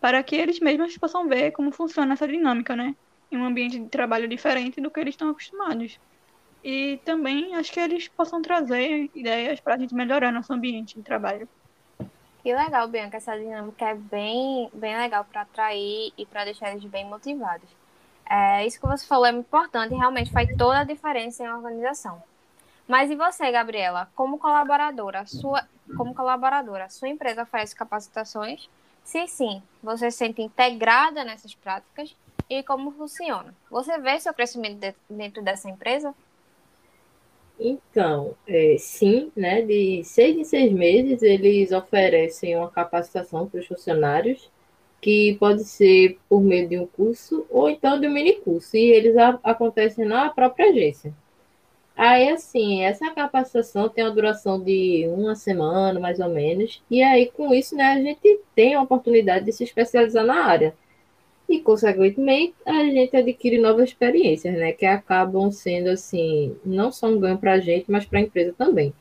para 0.00 0.20
que 0.24 0.34
eles 0.34 0.58
mesmos 0.58 0.98
possam 0.98 1.28
ver 1.28 1.52
como 1.52 1.70
funciona 1.70 2.14
essa 2.14 2.26
dinâmica, 2.26 2.74
né? 2.74 2.96
Em 3.30 3.36
um 3.36 3.44
ambiente 3.44 3.78
de 3.78 3.88
trabalho 3.88 4.28
diferente 4.28 4.80
do 4.80 4.90
que 4.90 5.00
eles 5.00 5.14
estão 5.14 5.30
acostumados. 5.30 5.98
E 6.62 6.98
também 7.04 7.54
acho 7.54 7.72
que 7.72 7.80
eles 7.80 8.08
possam 8.08 8.42
trazer 8.42 9.10
ideias 9.14 9.60
para 9.60 9.74
a 9.74 9.78
gente 9.78 9.94
melhorar 9.94 10.32
nosso 10.32 10.52
ambiente 10.52 10.96
de 10.96 11.02
trabalho. 11.02 11.48
Que 12.42 12.54
legal, 12.54 12.86
Bianca, 12.88 13.16
essa 13.16 13.36
dinâmica 13.36 13.86
é 13.86 13.94
bem, 13.94 14.70
bem 14.72 14.96
legal 14.96 15.24
para 15.24 15.42
atrair 15.42 16.12
e 16.16 16.24
para 16.24 16.44
deixar 16.44 16.70
eles 16.70 16.84
bem 16.84 17.04
motivados. 17.04 17.68
É, 18.28 18.66
isso 18.66 18.80
que 18.80 18.86
você 18.86 19.06
falou 19.06 19.26
é 19.26 19.32
muito 19.32 19.46
importante 19.46 19.94
e 19.94 19.96
realmente 19.96 20.32
faz 20.32 20.48
toda 20.56 20.80
a 20.80 20.84
diferença 20.84 21.42
em 21.42 21.46
uma 21.46 21.58
organização. 21.58 22.22
Mas 22.86 23.10
e 23.10 23.16
você, 23.16 23.50
Gabriela, 23.50 24.08
como 24.14 24.38
colaboradora, 24.38 25.26
sua, 25.26 25.66
como 25.96 26.14
colaboradora, 26.14 26.88
sua 26.88 27.08
empresa 27.08 27.44
faz 27.44 27.74
capacitações? 27.74 28.68
Se 29.02 29.26
sim, 29.26 29.62
você 29.82 30.10
se 30.10 30.18
sente 30.18 30.42
integrada 30.42 31.24
nessas 31.24 31.54
práticas 31.54 32.14
e 32.48 32.62
como 32.62 32.92
funciona? 32.92 33.54
Você 33.70 33.98
vê 33.98 34.18
seu 34.20 34.32
crescimento 34.34 34.78
de, 34.78 34.94
dentro 35.08 35.42
dessa 35.42 35.68
empresa? 35.68 36.14
Então, 37.58 38.36
é, 38.46 38.76
sim, 38.78 39.32
né? 39.34 39.62
De 39.62 40.02
seis 40.04 40.36
em 40.36 40.44
seis 40.44 40.70
meses 40.72 41.22
eles 41.22 41.72
oferecem 41.72 42.56
uma 42.56 42.70
capacitação 42.70 43.48
para 43.48 43.60
os 43.60 43.66
funcionários, 43.66 44.50
que 45.00 45.36
pode 45.40 45.64
ser 45.64 46.18
por 46.28 46.40
meio 46.40 46.68
de 46.68 46.78
um 46.78 46.86
curso 46.86 47.46
ou 47.50 47.70
então 47.70 47.98
de 48.00 48.08
um 48.08 48.12
mini 48.12 48.34
curso, 48.34 48.76
e 48.76 48.90
eles 48.90 49.16
a, 49.16 49.38
acontecem 49.42 50.04
na 50.04 50.30
própria 50.30 50.70
agência. 50.70 51.14
Aí, 51.96 52.28
assim, 52.28 52.82
essa 52.84 53.10
capacitação 53.14 53.88
tem 53.88 54.04
uma 54.04 54.10
duração 54.10 54.62
de 54.62 55.06
uma 55.08 55.34
semana, 55.34 55.98
mais 55.98 56.20
ou 56.20 56.28
menos. 56.28 56.82
E 56.90 57.02
aí, 57.02 57.30
com 57.30 57.54
isso, 57.54 57.74
né, 57.74 57.84
a 57.92 58.02
gente 58.02 58.40
tem 58.54 58.74
a 58.74 58.82
oportunidade 58.82 59.46
de 59.46 59.52
se 59.52 59.64
especializar 59.64 60.24
na 60.24 60.44
área. 60.44 60.76
E, 61.48 61.60
consequentemente, 61.60 62.54
a 62.64 62.82
gente 62.84 63.16
adquire 63.16 63.58
novas 63.58 63.90
experiências, 63.90 64.54
né, 64.54 64.72
que 64.72 64.84
acabam 64.84 65.50
sendo, 65.52 65.90
assim, 65.90 66.56
não 66.64 66.90
só 66.90 67.06
um 67.06 67.20
ganho 67.20 67.38
para 67.38 67.52
a 67.52 67.60
gente, 67.60 67.90
mas 67.90 68.04
para 68.04 68.18
a 68.18 68.22
empresa 68.22 68.52
também. 68.56 68.92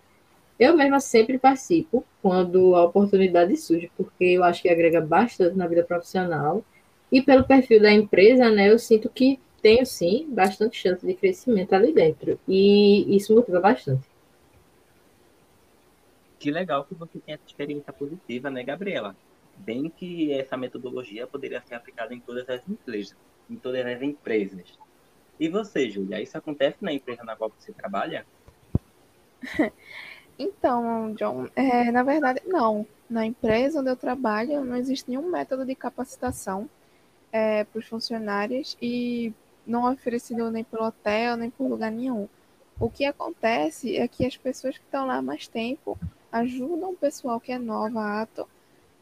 Eu 0.60 0.78
mesma 0.78 1.00
sempre 1.00 1.38
participo 1.38 2.06
quando 2.22 2.76
a 2.76 2.84
oportunidade 2.84 3.58
surge, 3.58 3.92
porque 3.98 4.26
eu 4.26 4.44
acho 4.44 4.62
que 4.62 4.70
agrega 4.70 5.02
bastante 5.02 5.58
na 5.58 5.68
vida 5.68 5.84
profissional. 5.84 6.64
E 7.12 7.22
pelo 7.22 7.44
perfil 7.44 7.82
da 7.82 7.92
empresa, 7.92 8.50
né, 8.50 8.70
eu 8.72 8.78
sinto 8.78 9.10
que 9.10 9.40
tenho 9.62 9.86
sim 9.86 10.28
bastante 10.30 10.78
chance 10.78 11.06
de 11.06 11.14
crescimento 11.16 11.74
ali 11.74 11.92
dentro. 11.92 12.40
E 12.48 13.16
isso 13.16 13.34
motiva 13.34 13.60
bastante. 13.60 14.08
Que 16.40 16.52
legal 16.52 16.86
que 16.86 16.94
você 16.94 17.18
tenha 17.18 17.36
essa 17.36 17.48
experiência 17.48 17.92
positiva, 17.92 18.52
né, 18.52 18.64
Gabriela? 18.64 19.16
Bem 19.58 19.90
que 19.90 20.32
essa 20.34 20.58
metodologia 20.58 21.26
poderia 21.26 21.62
ser 21.62 21.76
aplicada 21.76 22.14
em 22.14 22.20
todas 22.20 22.50
as 22.50 22.68
empresas, 22.68 23.18
em 23.50 23.56
todas 23.56 23.86
as 23.86 24.02
empresas. 24.02 24.78
E 25.40 25.50
você, 25.50 25.90
Júlia, 25.90 26.22
isso 26.22 26.38
acontece 26.38 26.78
na 26.82 26.94
empresa 26.94 27.24
na 27.24 27.36
qual 27.36 27.52
você 27.58 27.74
trabalha? 27.74 28.26
Então, 30.38 31.14
John, 31.14 31.48
é, 31.56 31.90
na 31.92 32.04
verdade, 32.04 32.42
não. 32.46 32.86
Na 33.10 33.26
empresa 33.26 33.80
onde 33.80 33.90
eu 33.90 33.96
trabalho, 33.96 34.66
não 34.66 34.76
existe 34.76 35.10
nenhum 35.10 35.32
método 35.32 35.66
de 35.66 35.74
capacitação 35.76 36.70
é, 37.32 37.64
para 37.64 37.80
os 37.80 37.88
funcionários 37.88 38.78
e 38.82 39.34
não 39.66 39.92
oferecido 39.92 40.52
nem 40.52 40.64
pelo 40.64 40.86
hotel, 40.86 41.38
nem 41.38 41.50
por 41.50 41.70
lugar 41.70 41.92
nenhum. 41.92 42.28
O 42.80 42.90
que 42.90 43.06
acontece 43.06 43.96
é 43.96 44.08
que 44.08 44.26
as 44.26 44.36
pessoas 44.36 44.78
que 44.78 44.84
estão 44.84 45.08
lá 45.08 45.22
mais 45.22 45.48
tempo 45.48 45.98
ajudam 46.32 46.92
o 46.92 46.98
pessoal 46.98 47.40
que 47.40 47.52
é 47.54 47.58
novato, 47.58 48.46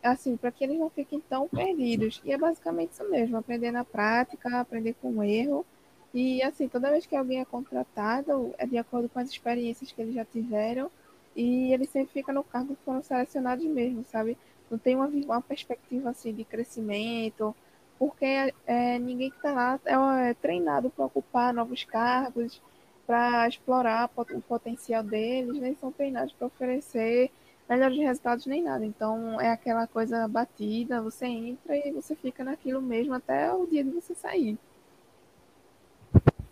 assim, 0.04 0.36
para 0.38 0.52
que 0.52 0.64
eles 0.64 0.78
não 0.78 0.90
fiquem 0.90 1.20
tão 1.22 1.48
perdidos. 1.48 2.22
E 2.26 2.32
é 2.32 2.38
basicamente 2.38 2.92
isso 2.92 3.10
mesmo, 3.10 3.38
aprender 3.38 3.72
na 3.72 3.84
prática, 3.84 4.60
aprender 4.60 4.96
com 5.02 5.24
erro. 5.24 5.66
E 6.14 6.44
assim, 6.44 6.68
toda 6.68 6.92
vez 6.92 7.06
que 7.06 7.16
alguém 7.16 7.40
é 7.40 7.46
contratado, 7.46 8.54
é 8.58 8.68
de 8.68 8.78
acordo 8.78 9.10
com 9.10 9.20
as 9.20 9.30
experiências 9.30 9.92
que 9.92 10.02
eles 10.02 10.14
já 10.14 10.26
tiveram, 10.26 10.92
e 11.36 11.74
ele 11.74 11.86
sempre 11.88 12.14
fica 12.14 12.32
no 12.32 12.44
cargo 12.44 12.76
que 12.76 12.84
foram 12.86 13.02
selecionados 13.02 13.66
mesmo, 13.66 14.06
sabe? 14.06 14.38
Não 14.70 14.78
tem 14.78 14.96
uma, 14.96 15.08
uma 15.08 15.42
perspectiva 15.42 16.12
assim 16.12 16.34
de 16.34 16.44
crescimento, 16.44 17.56
porque 17.98 18.54
é, 18.68 19.00
ninguém 19.00 19.32
que 19.32 19.38
está 19.38 19.52
lá 19.52 19.80
é, 19.86 20.30
é 20.30 20.34
treinado 20.36 20.90
para 20.90 21.06
ocupar 21.06 21.54
novos 21.54 21.84
cargos, 21.84 22.62
para 23.06 23.48
explorar 23.48 24.10
o 24.16 24.42
potencial 24.42 25.04
deles, 25.04 25.60
nem 25.60 25.76
são 25.76 25.92
treinados 25.92 26.34
para 26.34 26.48
oferecer 26.48 27.32
melhores 27.70 27.98
resultados 27.98 28.46
nem 28.46 28.64
nada. 28.64 28.86
Então 28.86 29.40
é 29.40 29.52
aquela 29.52 29.88
coisa 29.88 30.28
batida, 30.28 31.02
você 31.02 31.26
entra 31.26 31.76
e 31.76 31.92
você 31.92 32.16
fica 32.16 32.44
naquilo 32.44 32.82
mesmo 32.82 33.14
até 33.14 33.52
o 33.54 33.66
dia 33.66 33.84
de 33.84 33.92
você 33.92 34.14
sair. 34.14 34.58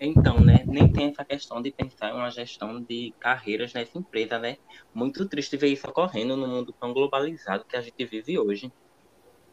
Então, 0.04 0.40
né, 0.40 0.64
nem 0.66 0.92
tem 0.92 1.10
essa 1.10 1.24
questão 1.24 1.62
de 1.62 1.70
pensar 1.72 2.10
em 2.10 2.14
uma 2.14 2.32
gestão 2.32 2.82
de 2.82 3.14
carreiras 3.20 3.72
nessa 3.72 4.00
empresa, 4.00 4.40
né? 4.40 4.58
Muito 4.92 5.28
triste 5.30 5.56
ver 5.56 5.68
isso 5.68 5.88
ocorrendo 5.88 6.36
no 6.36 6.48
mundo 6.48 6.74
tão 6.74 6.92
globalizado 6.92 7.66
que 7.66 7.78
a 7.78 7.82
gente 7.82 8.04
vive 8.04 8.40
hoje. 8.40 8.74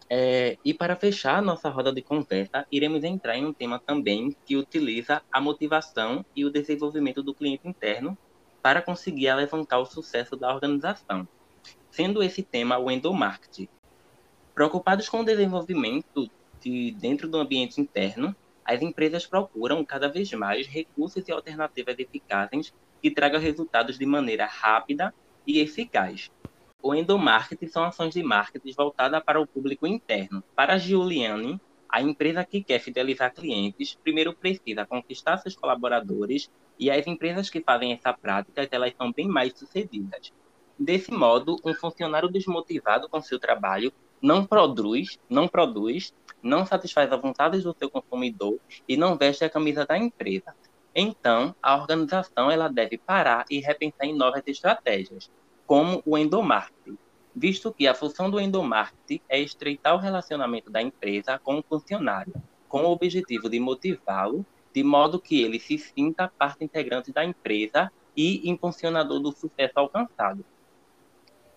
É, 0.09 0.57
e 0.65 0.73
para 0.73 0.97
fechar 0.97 1.37
a 1.37 1.43
nossa 1.43 1.69
roda 1.69 1.93
de 1.93 2.01
conversa, 2.01 2.67
iremos 2.73 3.05
entrar 3.05 3.37
em 3.37 3.45
um 3.45 3.53
tema 3.53 3.79
também 3.79 4.35
que 4.47 4.57
utiliza 4.57 5.21
a 5.31 5.39
motivação 5.39 6.25
e 6.35 6.47
o 6.47 6.51
desenvolvimento 6.51 7.23
do 7.23 7.35
cliente 7.35 7.69
interno 7.69 8.17
para 8.63 8.81
conseguir 8.81 9.35
levantar 9.35 9.79
o 9.79 9.85
sucesso 9.85 10.35
da 10.35 10.53
organização, 10.53 11.29
sendo 11.91 12.23
esse 12.23 12.43
tema 12.43 12.79
o 12.79 12.91
endomarketing. 12.91 13.69
Preocupados 14.55 15.09
com 15.09 15.21
o 15.21 15.25
desenvolvimento 15.25 16.31
de 16.61 16.93
dentro 16.93 17.29
do 17.29 17.39
ambiente 17.39 17.81
interno, 17.81 18.35
as 18.65 18.83
empresas 18.83 19.27
procuram 19.27 19.85
cada 19.85 20.09
vez 20.09 20.31
mais 20.33 20.67
recursos 20.67 21.27
e 21.27 21.33
alternativas 21.33 21.99
eficazes 21.99 22.75
que 23.01 23.11
tragam 23.11 23.41
resultados 23.41 23.99
de 23.99 24.05
maneira 24.05 24.47
rápida 24.47 25.15
e 25.47 25.61
eficaz. 25.61 26.31
O 26.83 26.95
endomarketing 26.95 27.69
são 27.69 27.85
ações 27.85 28.15
de 28.15 28.23
marketing 28.23 28.73
voltadas 28.77 29.23
para 29.25 29.41
o 29.41 29.47
público 29.47 29.87
interno. 29.87 30.45
Para 30.55 30.79
Giuliani, 30.79 31.61
a 31.89 32.03
empresa 32.03 32.45
que 32.45 32.63
quer 32.63 32.79
fidelizar 32.79 33.35
clientes 33.35 33.95
primeiro 33.95 34.35
precisa 34.35 34.85
conquistar 34.85 35.39
seus 35.39 35.57
colaboradores 35.57 36.51
e 36.79 36.91
as 36.91 37.07
empresas 37.07 37.49
que 37.49 37.63
fazem 37.63 37.93
essa 37.93 38.13
prática 38.13 38.69
elas 38.71 38.95
são 38.97 39.11
bem 39.11 39.27
mais 39.27 39.59
sucedidas. 39.59 40.33
Desse 40.79 41.11
modo, 41.11 41.57
um 41.65 41.75
funcionário 41.75 42.29
desmotivado 42.29 43.09
com 43.09 43.21
seu 43.21 43.39
trabalho 43.39 43.93
não 44.23 44.45
produz, 44.45 45.19
não 45.29 45.49
produz 45.49 46.15
não 46.43 46.65
satisfaz 46.65 47.11
as 47.13 47.21
vontades 47.21 47.65
do 47.65 47.75
seu 47.77 47.91
consumidor 47.91 48.59
e 48.89 48.97
não 48.97 49.17
veste 49.17 49.45
a 49.45 49.51
camisa 49.51 49.85
da 49.85 49.99
empresa. 49.99 50.55
Então, 50.95 51.55
a 51.61 51.77
organização 51.77 52.51
ela 52.51 52.69
deve 52.69 52.97
parar 52.97 53.45
e 53.51 53.59
repensar 53.59 54.07
em 54.07 54.15
novas 54.15 54.43
estratégias, 54.47 55.31
como 55.67 56.03
o 56.07 56.17
endomarketing, 56.17 56.97
visto 57.35 57.73
que 57.73 57.87
a 57.87 57.95
função 57.95 58.31
do 58.31 58.41
endomarketing 58.41 59.21
é 59.29 59.41
estreitar 59.41 59.95
o 59.95 59.99
relacionamento 59.99 60.71
da 60.71 60.81
empresa 60.81 61.39
com 61.39 61.59
o 61.59 61.63
funcionário, 61.63 62.35
com 62.69 62.83
o 62.83 62.91
objetivo 62.93 63.49
de 63.49 63.59
motivá-lo 63.59 64.47
de 64.73 64.83
modo 64.85 65.21
que 65.21 65.43
ele 65.43 65.59
se 65.59 65.77
sinta 65.77 66.31
parte 66.39 66.65
integrante 66.65 67.13
da 67.13 67.25
empresa 67.25 67.91
e 68.17 68.49
impulsionador 68.49 69.19
do 69.21 69.33
sucesso 69.33 69.73
alcançado. 69.77 70.45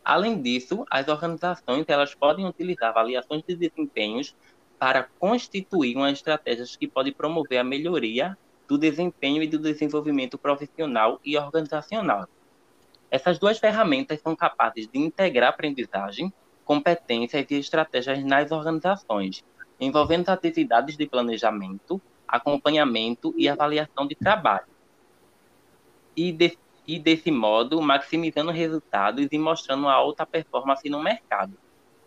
Além 0.03 0.41
disso, 0.41 0.85
as 0.89 1.07
organizações 1.07 1.85
elas 1.87 2.15
podem 2.15 2.45
utilizar 2.47 2.89
avaliações 2.89 3.43
de 3.47 3.55
desempenhos 3.55 4.35
para 4.79 5.07
constituir 5.19 5.95
uma 5.95 6.11
estratégia 6.11 6.65
que 6.79 6.87
pode 6.87 7.11
promover 7.11 7.59
a 7.59 7.63
melhoria 7.63 8.37
do 8.67 8.77
desempenho 8.77 9.43
e 9.43 9.47
do 9.47 9.59
desenvolvimento 9.59 10.37
profissional 10.37 11.19
e 11.23 11.37
organizacional. 11.37 12.27
Essas 13.11 13.37
duas 13.37 13.59
ferramentas 13.59 14.21
são 14.21 14.35
capazes 14.35 14.87
de 14.87 14.97
integrar 14.97 15.49
aprendizagem, 15.49 16.33
competências 16.63 17.45
e 17.49 17.55
estratégias 17.55 18.23
nas 18.23 18.51
organizações, 18.51 19.43
envolvendo 19.79 20.29
atividades 20.29 20.95
de 20.95 21.05
planejamento, 21.05 22.01
acompanhamento 22.27 23.33
e 23.37 23.49
avaliação 23.49 24.07
de 24.07 24.15
trabalho. 24.15 24.67
E, 26.15 26.31
de, 26.31 26.57
e 26.87 26.99
desse 26.99 27.31
modo, 27.31 27.81
maximizando 27.81 28.51
resultados 28.51 29.27
e 29.31 29.37
mostrando 29.37 29.83
uma 29.83 29.93
alta 29.93 30.25
performance 30.25 30.87
no 30.89 31.01
mercado. 31.01 31.57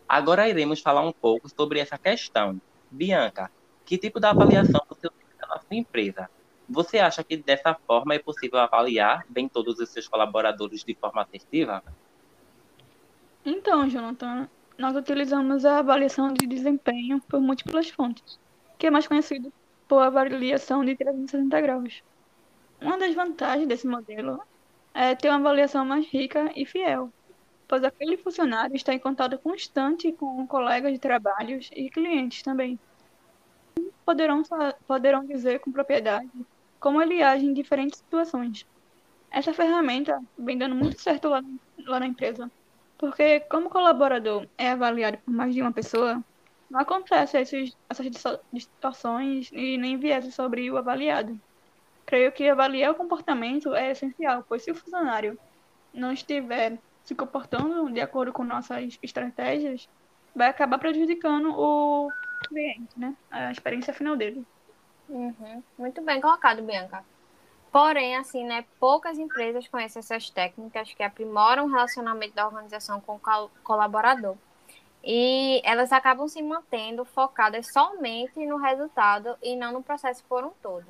Agora 0.09 0.49
iremos 0.49 0.81
falar 0.81 1.03
um 1.03 1.13
pouco 1.13 1.49
sobre 1.49 1.79
essa 1.79 1.97
questão. 1.97 2.61
Bianca, 2.91 3.51
que 3.85 3.99
tipo 3.99 4.21
de 4.21 4.27
avaliação 4.27 4.81
você 4.89 5.07
utiliza 5.07 5.47
na 5.49 5.59
sua 5.59 5.77
empresa? 5.77 6.31
Você 6.69 6.99
acha 6.99 7.23
que 7.23 7.37
dessa 7.37 7.75
forma 7.87 8.15
é 8.15 8.19
possível 8.19 8.59
avaliar 8.59 9.25
bem 9.29 9.49
todos 9.49 9.79
os 9.79 9.89
seus 9.89 10.09
colaboradores 10.09 10.83
de 10.83 10.95
forma 10.95 11.23
assertiva? 11.23 11.83
Então, 13.45 13.89
Jonathan, 13.89 14.49
nós 14.79 14.97
utilizamos 14.97 15.65
a 15.65 15.79
avaliação 15.79 16.33
de 16.33 16.47
desempenho 16.47 17.21
por 17.29 17.41
múltiplas 17.41 17.91
fontes, 17.91 18.39
que 18.79 18.87
é 18.87 18.91
mais 18.91 19.07
conhecido 19.07 19.53
por 19.87 20.01
avaliação 20.01 20.85
de 20.85 20.97
360 20.97 21.61
graus. 21.61 22.03
Uma 22.81 22.99
das 22.99 23.15
vantagens 23.15 23.69
desse 23.69 23.87
modelo 23.87 24.41
é 24.95 25.15
ter 25.15 25.29
uma 25.29 25.39
avaliação 25.39 25.85
mais 25.85 26.07
rica 26.07 26.53
e 26.55 26.65
fiel, 26.65 27.13
pois 27.67 27.83
aquele 27.83 28.17
funcionário 28.17 28.77
está 28.77 28.95
em 28.95 28.99
contato 28.99 29.39
constante 29.39 30.13
com 30.13 30.47
colegas 30.47 30.93
de 30.93 30.99
trabalhos 30.99 31.69
e 31.75 31.91
clientes 31.91 32.43
também. 32.43 32.79
Poderão, 34.07 34.43
poderão 34.87 35.25
dizer 35.27 35.59
com 35.59 35.73
propriedade 35.73 36.31
como 36.79 37.01
ele 37.03 37.23
age 37.23 37.47
em 37.47 37.55
diferentes 37.55 37.99
situações. 37.99 38.67
Essa 39.31 39.53
ferramenta 39.53 40.23
vem 40.39 40.57
dando 40.57 40.75
muito 40.75 41.01
certo 41.01 41.29
lá, 41.29 41.43
lá 41.87 41.99
na 41.99 42.07
empresa, 42.07 42.51
porque 42.99 43.41
como 43.41 43.71
colaborador 43.71 44.47
é 44.57 44.71
avaliado 44.71 45.19
por 45.19 45.33
mais 45.33 45.55
de 45.55 45.61
uma 45.63 45.73
pessoa, 45.73 46.23
não 46.71 46.81
acontece 46.81 47.39
esses, 47.39 47.77
essas 47.89 48.07
distorções 48.53 49.51
e 49.53 49.77
nem 49.79 49.97
vieses 49.99 50.35
sobre 50.35 50.71
o 50.71 50.77
avaliado. 50.77 51.41
Creio 52.07 52.33
que 52.33 52.49
avaliar 52.49 52.93
o 52.93 52.95
comportamento 52.95 53.75
é 53.75 53.91
essencial, 53.91 54.45
pois 54.49 54.63
se 54.63 54.71
o 54.71 54.75
funcionário 54.75 55.39
não 55.93 56.13
estiver 56.13 56.79
se 57.05 57.15
comportando 57.15 57.91
de 57.91 58.01
acordo 58.01 58.33
com 58.33 58.45
nossas 58.45 58.99
estratégias, 59.03 59.89
vai 60.35 60.49
acabar 60.49 60.79
prejudicando 60.79 61.55
o 61.55 62.11
cliente, 62.49 62.99
né? 62.99 63.15
A 63.31 63.53
experiência 63.53 63.93
final 63.93 64.17
dele. 64.17 64.45
Uhum. 65.09 65.63
Muito 65.79 66.01
bem 66.03 66.21
colocado, 66.21 66.63
Bianca. 66.63 67.05
Porém, 67.71 68.17
assim, 68.17 68.45
né, 68.45 68.65
poucas 68.79 69.19
empresas 69.19 69.67
conhecem 69.69 70.01
essas 70.01 70.31
técnicas 70.31 70.95
que 70.95 71.03
aprimoram 71.03 71.67
o 71.67 71.71
relacionamento 71.71 72.35
da 72.35 72.47
organização 72.47 73.01
com 73.01 73.17
o 73.17 73.51
colaborador. 73.63 74.37
E 75.03 75.61
elas 75.65 75.93
acabam 75.93 76.27
se 76.27 76.43
mantendo 76.43 77.05
focadas 77.05 77.73
somente 77.73 78.47
no 78.47 78.57
resultado 78.57 79.37
e 79.43 79.55
não 79.57 79.73
no 79.73 79.83
processo 79.83 80.25
por 80.25 80.45
um 80.45 80.53
todo. 80.63 80.87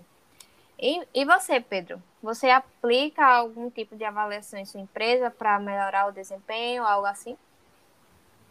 E, 0.79 1.07
e 1.15 1.25
você, 1.25 1.61
Pedro? 1.61 2.03
Você 2.23 2.51
aplica 2.51 3.25
algum 3.25 3.71
tipo 3.71 3.97
de 3.97 4.05
avaliação 4.05 4.59
em 4.59 4.65
sua 4.65 4.81
empresa 4.81 5.31
para 5.31 5.59
melhorar 5.59 6.09
o 6.09 6.13
desempenho, 6.13 6.85
algo 6.85 7.07
assim? 7.07 7.37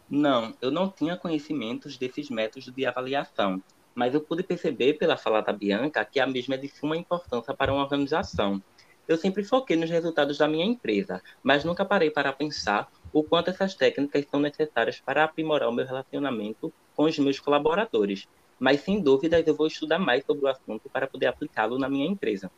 Não, 0.08 0.54
eu 0.60 0.70
não 0.70 0.88
tinha 0.88 1.16
conhecimentos 1.16 1.96
desses 1.96 2.30
métodos 2.30 2.72
de 2.72 2.86
avaliação, 2.86 3.62
mas 3.94 4.14
eu 4.14 4.20
pude 4.20 4.42
perceber 4.42 4.94
pela 4.94 5.16
fala 5.16 5.40
da 5.40 5.52
Bianca 5.52 6.04
que 6.04 6.20
a 6.20 6.26
mesma 6.26 6.54
é 6.54 6.58
de 6.58 6.68
suma 6.68 6.96
importância 6.96 7.54
para 7.54 7.72
uma 7.72 7.82
organização. 7.82 8.62
Eu 9.06 9.18
sempre 9.18 9.44
foquei 9.44 9.76
nos 9.76 9.90
resultados 9.90 10.38
da 10.38 10.48
minha 10.48 10.64
empresa, 10.64 11.22
mas 11.42 11.64
nunca 11.64 11.84
parei 11.84 12.10
para 12.10 12.32
pensar 12.32 12.90
o 13.12 13.22
quanto 13.22 13.50
essas 13.50 13.74
técnicas 13.74 14.26
são 14.30 14.40
necessárias 14.40 15.00
para 15.00 15.24
aprimorar 15.24 15.68
o 15.68 15.72
meu 15.72 15.86
relacionamento 15.86 16.72
com 16.96 17.04
os 17.04 17.18
meus 17.18 17.38
colaboradores 17.38 18.26
mas 18.58 18.80
sem 18.80 19.00
dúvidas 19.00 19.46
eu 19.46 19.54
vou 19.54 19.66
estudar 19.66 19.98
mais 19.98 20.24
sobre 20.24 20.44
o 20.44 20.48
assunto 20.48 20.88
para 20.88 21.06
poder 21.06 21.26
aplicá-lo 21.26 21.78
na 21.78 21.88
minha 21.88 22.06
empresa. 22.06 22.50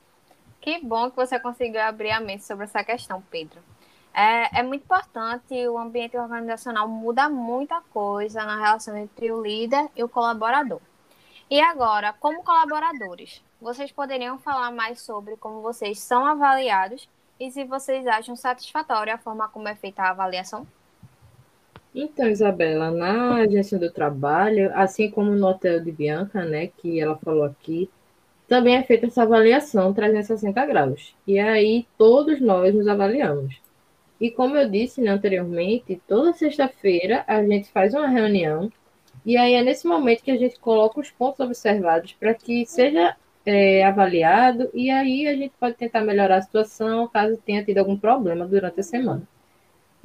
Que 0.61 0.81
bom 0.85 1.11
que 1.11 1.17
você 1.17 1.39
conseguiu 1.39 1.81
abrir 1.81 2.11
a 2.11 2.21
mente 2.21 2.45
sobre 2.45 2.65
essa 2.65 2.83
questão, 2.83 3.23
Pedro. 3.31 3.61
É, 4.13 4.61
é 4.61 4.63
muito 4.63 4.83
importante, 4.83 5.55
o 5.69 5.79
ambiente 5.79 6.17
organizacional 6.17 6.89
muda 6.89 7.29
muita 7.29 7.83
coisa 7.93 8.45
na 8.45 8.57
relação 8.57 8.97
entre 8.97 9.31
o 9.31 9.43
líder 9.43 9.89
e 9.95 10.03
o 10.03 10.09
colaborador. 10.09 10.81
E 11.51 11.61
agora, 11.61 12.15
como 12.15 12.43
colaboradores, 12.43 13.43
vocês 13.61 13.93
poderiam 13.93 14.39
falar 14.39 14.73
mais 14.73 15.01
sobre 15.01 15.37
como 15.37 15.61
vocês 15.61 16.01
são 16.01 16.27
avaliados 16.27 17.09
e 17.39 17.51
se 17.51 17.65
vocês 17.65 18.07
acham 18.07 18.35
satisfatória 18.35 19.15
a 19.15 19.19
forma 19.19 19.49
como 19.49 19.69
é 19.69 19.75
feita 19.75 20.03
a 20.03 20.11
avaliação? 20.11 20.67
Então, 21.99 22.29
Isabela, 22.29 22.91
na 22.91 23.37
agência 23.37 23.79
do 23.79 23.91
trabalho, 23.91 24.71
assim 24.75 25.11
como 25.11 25.31
no 25.35 25.47
hotel 25.47 25.83
de 25.83 25.91
Bianca, 25.91 26.45
né, 26.45 26.67
que 26.67 27.01
ela 27.01 27.17
falou 27.17 27.45
aqui, 27.45 27.89
também 28.47 28.77
é 28.77 28.83
feita 28.83 29.07
essa 29.07 29.23
avaliação 29.23 29.95
360 29.95 30.67
graus. 30.67 31.15
E 31.27 31.39
aí 31.39 31.87
todos 31.97 32.39
nós 32.39 32.75
nos 32.75 32.87
avaliamos. 32.87 33.59
E 34.21 34.31
como 34.31 34.57
eu 34.57 34.69
disse 34.69 35.01
né, 35.01 35.11
anteriormente, 35.11 36.01
toda 36.07 36.35
sexta-feira 36.35 37.25
a 37.27 37.43
gente 37.43 37.71
faz 37.73 37.95
uma 37.95 38.09
reunião 38.09 38.71
e 39.25 39.39
aí 39.39 39.55
é 39.55 39.63
nesse 39.63 39.87
momento 39.87 40.23
que 40.23 40.31
a 40.31 40.37
gente 40.37 40.61
coloca 40.61 41.01
os 41.01 41.11
pontos 41.11 41.41
observados 41.41 42.13
para 42.13 42.35
que 42.35 42.67
seja 42.67 43.17
é, 43.47 43.83
avaliado 43.85 44.71
e 44.75 44.91
aí 44.91 45.27
a 45.27 45.35
gente 45.35 45.55
pode 45.59 45.77
tentar 45.77 46.03
melhorar 46.03 46.37
a 46.37 46.43
situação 46.43 47.09
caso 47.09 47.39
tenha 47.39 47.65
tido 47.65 47.79
algum 47.79 47.97
problema 47.97 48.47
durante 48.47 48.81
a 48.81 48.83
semana. 48.83 49.27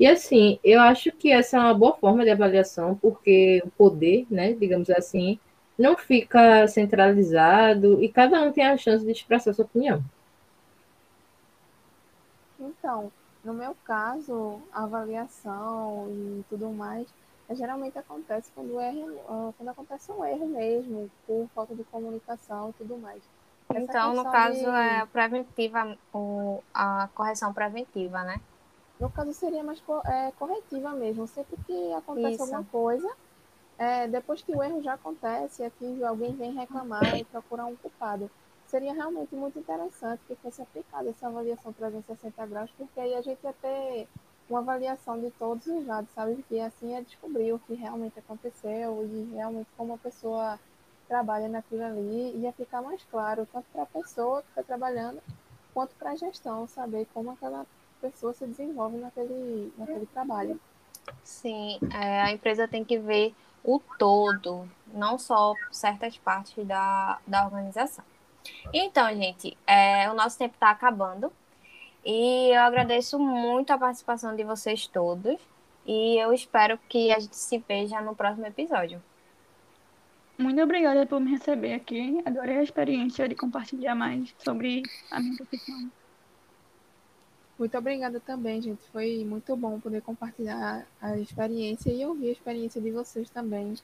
E 0.02 0.08
assim, 0.08 0.60
eu 0.66 0.82
acho 0.82 1.12
que 1.14 1.32
essa 1.32 1.58
é 1.58 1.62
uma 1.62 1.74
boa 1.76 1.96
forma 1.98 2.26
de 2.26 2.32
avaliação, 2.32 2.98
porque 2.98 3.62
o 3.66 3.72
poder, 3.72 4.28
né, 4.32 4.54
digamos 4.54 4.90
assim, 4.90 5.40
não 5.80 5.98
fica 5.98 6.68
centralizado 6.68 8.04
e 8.04 8.12
cada 8.12 8.42
um 8.44 8.52
tem 8.52 8.66
a 8.66 8.78
chance 8.78 9.06
de 9.06 9.12
expressar 9.14 9.54
sua 9.54 9.66
opinião. 9.66 10.04
Então, 12.60 13.12
no 13.44 13.54
meu 13.54 13.76
caso, 13.84 14.68
a 14.72 14.84
avaliação 14.84 16.08
e 16.40 16.46
tudo 16.50 16.72
mais, 16.72 17.14
é, 17.50 17.56
geralmente 17.56 17.98
acontece 17.98 18.52
quando, 18.54 18.80
erro, 18.80 19.20
ah, 19.28 19.54
quando 19.58 19.70
acontece 19.70 20.12
um 20.12 20.24
erro 20.24 20.48
mesmo, 20.48 21.12
por 21.26 21.50
falta 21.54 21.76
de 21.76 21.84
comunicação 21.86 22.70
e 22.70 22.74
tudo 22.74 22.98
mais. 22.98 23.24
Essa 23.70 23.84
Então, 23.84 24.14
no 24.16 24.26
caso, 24.28 24.66
de- 24.66 24.66
é 24.68 25.06
preventiva, 25.08 25.98
o, 26.14 26.64
a 26.74 27.10
correção 27.14 27.54
preventiva, 27.54 28.24
né? 28.24 28.36
No 29.02 29.10
caso, 29.10 29.34
seria 29.34 29.64
mais 29.64 29.82
é, 30.06 30.32
corretiva 30.34 30.92
mesmo. 30.92 31.28
Sempre 31.28 31.58
que 31.66 31.94
acontece 31.94 32.36
Isso. 32.36 32.44
alguma 32.44 32.64
coisa, 32.66 33.12
é, 33.76 34.08
depois 34.08 34.44
que 34.44 34.56
o 34.56 34.62
erro 34.62 34.84
já 34.84 34.94
acontece, 34.94 35.64
é 35.64 35.72
que 35.72 36.04
alguém 36.04 36.36
vem 36.36 36.54
reclamar 36.54 37.18
e 37.18 37.26
procurar 37.26 37.66
um 37.66 37.76
culpado. 37.76 38.30
Seria 38.68 38.94
realmente 38.94 39.36
muito 39.36 39.58
interessante 39.58 40.22
que 40.28 40.36
fosse 40.36 40.62
aplicada 40.62 41.10
essa 41.10 41.28
avaliação 41.28 41.74
360 41.74 42.46
graus, 42.46 42.70
porque 42.78 43.00
aí 43.00 43.16
a 43.16 43.22
gente 43.24 43.44
ia 43.44 43.54
ter 43.54 44.08
uma 44.48 44.60
avaliação 44.60 45.20
de 45.20 45.32
todos 45.32 45.66
os 45.66 45.86
lados, 45.88 46.12
sabe? 46.14 46.46
Que 46.48 46.60
assim 46.60 46.94
é 46.94 47.02
descobrir 47.02 47.54
o 47.54 47.60
que 47.60 47.74
realmente 47.74 48.20
aconteceu 48.20 49.04
e 49.04 49.34
realmente 49.34 49.68
como 49.76 49.96
a 49.96 49.98
pessoa 49.98 50.60
trabalha 51.08 51.50
naquilo 51.50 51.84
ali, 51.84 52.38
ia 52.38 52.54
ficar 52.54 52.84
mais 52.84 53.04
claro, 53.10 53.48
tanto 53.52 53.66
para 53.74 53.82
a 53.82 53.88
pessoa 53.88 54.44
que 54.44 54.50
está 54.50 54.62
trabalhando, 54.64 55.20
quanto 55.74 55.96
para 55.96 56.12
a 56.12 56.16
gestão, 56.16 56.68
saber 56.68 57.08
como 57.14 57.32
aquela 57.32 57.66
pessoa 58.02 58.34
se 58.34 58.46
desenvolve 58.46 58.98
naquele, 58.98 59.72
naquele 59.78 60.06
trabalho. 60.08 60.60
Sim, 61.24 61.80
é, 61.94 62.22
a 62.22 62.32
empresa 62.32 62.68
tem 62.68 62.84
que 62.84 62.98
ver 62.98 63.34
o 63.64 63.80
todo, 63.98 64.68
não 64.94 65.18
só 65.18 65.54
certas 65.72 66.18
partes 66.18 66.66
da, 66.66 67.20
da 67.26 67.46
organização. 67.46 68.04
Então, 68.74 69.08
gente, 69.16 69.58
é, 69.68 70.10
o 70.10 70.16
nosso 70.16 70.38
tempo 70.38 70.56
está 70.56 70.72
acabando 70.72 71.32
e 72.04 72.50
eu 72.56 72.62
agradeço 72.62 73.20
muito 73.20 73.72
a 73.72 73.78
participação 73.78 74.36
de 74.36 74.44
vocês 74.44 74.88
todos 74.88 75.40
e 75.86 76.18
eu 76.18 76.34
espero 76.34 76.80
que 76.90 77.12
a 77.12 77.20
gente 77.20 77.36
se 77.36 77.58
veja 77.60 78.02
no 78.02 78.16
próximo 78.16 78.46
episódio. 78.48 79.02
Muito 80.38 80.60
obrigada 80.62 81.06
por 81.06 81.20
me 81.20 81.32
receber 81.32 81.74
aqui. 81.74 82.20
Adorei 82.26 82.58
a 82.58 82.64
experiência 82.64 83.30
de 83.30 83.36
compartilhar 83.36 83.94
mais 83.94 84.34
sobre 84.40 84.82
a 85.12 85.20
minha 85.20 85.36
profissão. 85.36 85.92
Muito 87.62 87.78
obrigada 87.78 88.20
também, 88.20 88.60
gente. 88.60 88.82
Foi 88.92 89.24
muito 89.24 89.56
bom 89.56 89.80
poder 89.80 90.02
compartilhar 90.02 90.84
a 91.00 91.16
experiência 91.20 91.94
e 91.94 92.04
ouvir 92.04 92.30
a 92.30 92.32
experiência 92.32 92.82
de 92.82 92.90
vocês 92.90 93.30
também. 93.30 93.76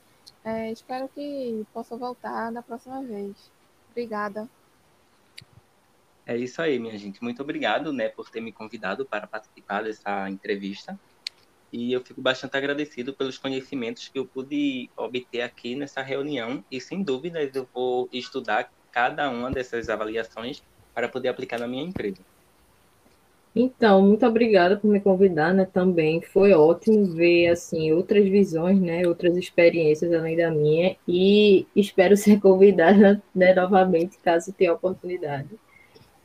É, 0.43 0.71
espero 0.71 1.07
que 1.07 1.63
possa 1.71 1.95
voltar 1.95 2.51
na 2.51 2.63
próxima 2.63 3.03
vez. 3.03 3.51
Obrigada. 3.91 4.49
É 6.25 6.35
isso 6.35 6.59
aí, 6.59 6.79
minha 6.79 6.97
gente. 6.97 7.21
Muito 7.21 7.43
obrigado, 7.43 7.93
né, 7.93 8.09
por 8.09 8.31
ter 8.31 8.41
me 8.41 8.51
convidado 8.51 9.05
para 9.05 9.27
participar 9.27 9.83
dessa 9.83 10.27
entrevista. 10.27 10.99
E 11.71 11.93
eu 11.93 12.01
fico 12.01 12.19
bastante 12.19 12.57
agradecido 12.57 13.13
pelos 13.13 13.37
conhecimentos 13.37 14.07
que 14.07 14.17
eu 14.17 14.25
pude 14.25 14.89
obter 14.97 15.41
aqui 15.41 15.75
nessa 15.75 16.01
reunião. 16.01 16.65
E 16.71 16.81
sem 16.81 17.03
dúvidas 17.03 17.55
eu 17.55 17.69
vou 17.71 18.09
estudar 18.11 18.71
cada 18.91 19.29
uma 19.29 19.51
dessas 19.51 19.87
avaliações 19.87 20.63
para 20.95 21.07
poder 21.07 21.27
aplicar 21.27 21.59
na 21.59 21.67
minha 21.67 21.83
empresa. 21.83 22.23
Então, 23.59 24.03
muito 24.03 24.23
obrigada 24.25 24.77
por 24.77 24.87
me 24.87 24.99
convidar, 24.99 25.51
né, 25.51 25.65
também. 25.65 26.21
Foi 26.21 26.53
ótimo 26.53 27.05
ver, 27.07 27.49
assim, 27.49 27.91
outras 27.91 28.23
visões, 28.25 28.79
né, 28.79 29.07
outras 29.07 29.35
experiências 29.35 30.13
além 30.13 30.37
da 30.37 30.51
minha. 30.51 30.95
E 31.07 31.65
espero 31.75 32.15
ser 32.15 32.39
convidada, 32.39 33.21
né, 33.33 33.55
novamente, 33.55 34.19
caso 34.19 34.53
tenha 34.53 34.73
oportunidade. 34.73 35.49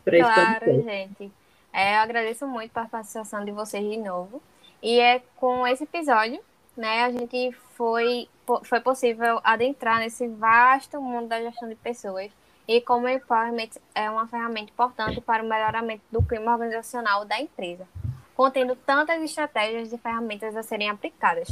Claro, 0.05 0.83
gente. 0.83 1.33
É, 1.73 1.97
eu 1.97 2.01
agradeço 2.01 2.47
muito 2.47 2.77
a 2.77 2.85
participação 2.85 3.45
de 3.45 3.51
vocês 3.51 3.83
de 3.83 3.97
novo. 3.97 4.43
E 4.83 5.01
é 5.01 5.23
com 5.37 5.67
esse 5.67 5.85
episódio, 5.85 6.39
né, 6.77 7.05
a 7.05 7.11
gente 7.11 7.53
foi, 7.75 8.29
foi 8.65 8.81
possível 8.81 9.41
adentrar 9.43 10.01
nesse 10.01 10.29
vasto 10.29 11.01
mundo 11.01 11.29
da 11.29 11.41
gestão 11.41 11.69
de 11.69 11.77
pessoas 11.77 12.31
e 12.67 12.81
como 12.81 13.07
o 13.07 13.09
empowerment 13.09 13.71
é 13.95 14.11
uma 14.11 14.27
ferramenta 14.27 14.71
importante 14.71 15.21
para 15.21 15.43
o 15.43 15.49
melhoramento 15.49 16.03
do 16.11 16.23
clima 16.23 16.53
organizacional 16.53 17.25
da 17.25 17.41
empresa, 17.41 17.87
contendo 18.35 18.77
tantas 18.77 19.23
estratégias 19.23 19.93
e 19.93 19.99
ferramentas 19.99 20.57
a 20.57 20.63
serem 20.63 20.91
aplicadas. 20.91 21.49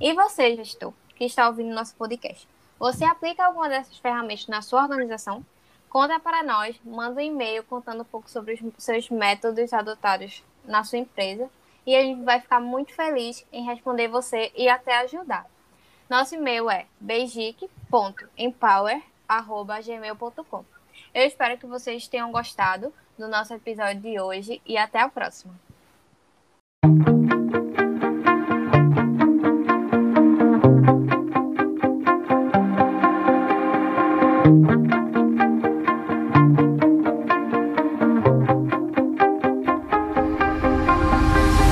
E 0.00 0.12
você, 0.12 0.56
gestor, 0.56 0.92
que 1.16 1.24
está 1.24 1.48
ouvindo 1.48 1.74
nosso 1.74 1.94
podcast, 1.96 2.48
você 2.78 3.04
aplica 3.04 3.44
alguma 3.44 3.68
dessas 3.68 3.98
ferramentas 3.98 4.46
na 4.46 4.62
sua 4.62 4.82
organização? 4.82 5.44
Conta 5.88 6.18
para 6.18 6.42
nós, 6.42 6.80
manda 6.84 7.20
um 7.20 7.24
e-mail 7.24 7.64
contando 7.64 8.02
um 8.02 8.04
pouco 8.04 8.30
sobre 8.30 8.54
os 8.54 8.60
seus 8.82 9.10
métodos 9.10 9.72
adotados 9.72 10.44
na 10.64 10.84
sua 10.84 10.98
empresa 10.98 11.50
e 11.86 11.96
a 11.96 12.02
gente 12.02 12.22
vai 12.24 12.40
ficar 12.40 12.60
muito 12.60 12.94
feliz 12.94 13.44
em 13.52 13.64
responder 13.64 14.08
você 14.08 14.52
e 14.54 14.68
até 14.68 14.98
ajudar. 14.98 15.46
Nosso 16.08 16.34
e-mail 16.34 16.70
é 16.70 16.86
beijique.empower.gmail.com 19.30 20.64
Eu 21.14 21.22
espero 21.24 21.58
que 21.58 21.66
vocês 21.66 22.08
tenham 22.08 22.32
gostado 22.32 22.92
do 23.16 23.28
nosso 23.28 23.54
episódio 23.54 24.00
de 24.00 24.20
hoje 24.20 24.60
e 24.66 24.76
até 24.76 25.00
a 25.00 25.08
próxima. 25.08 25.54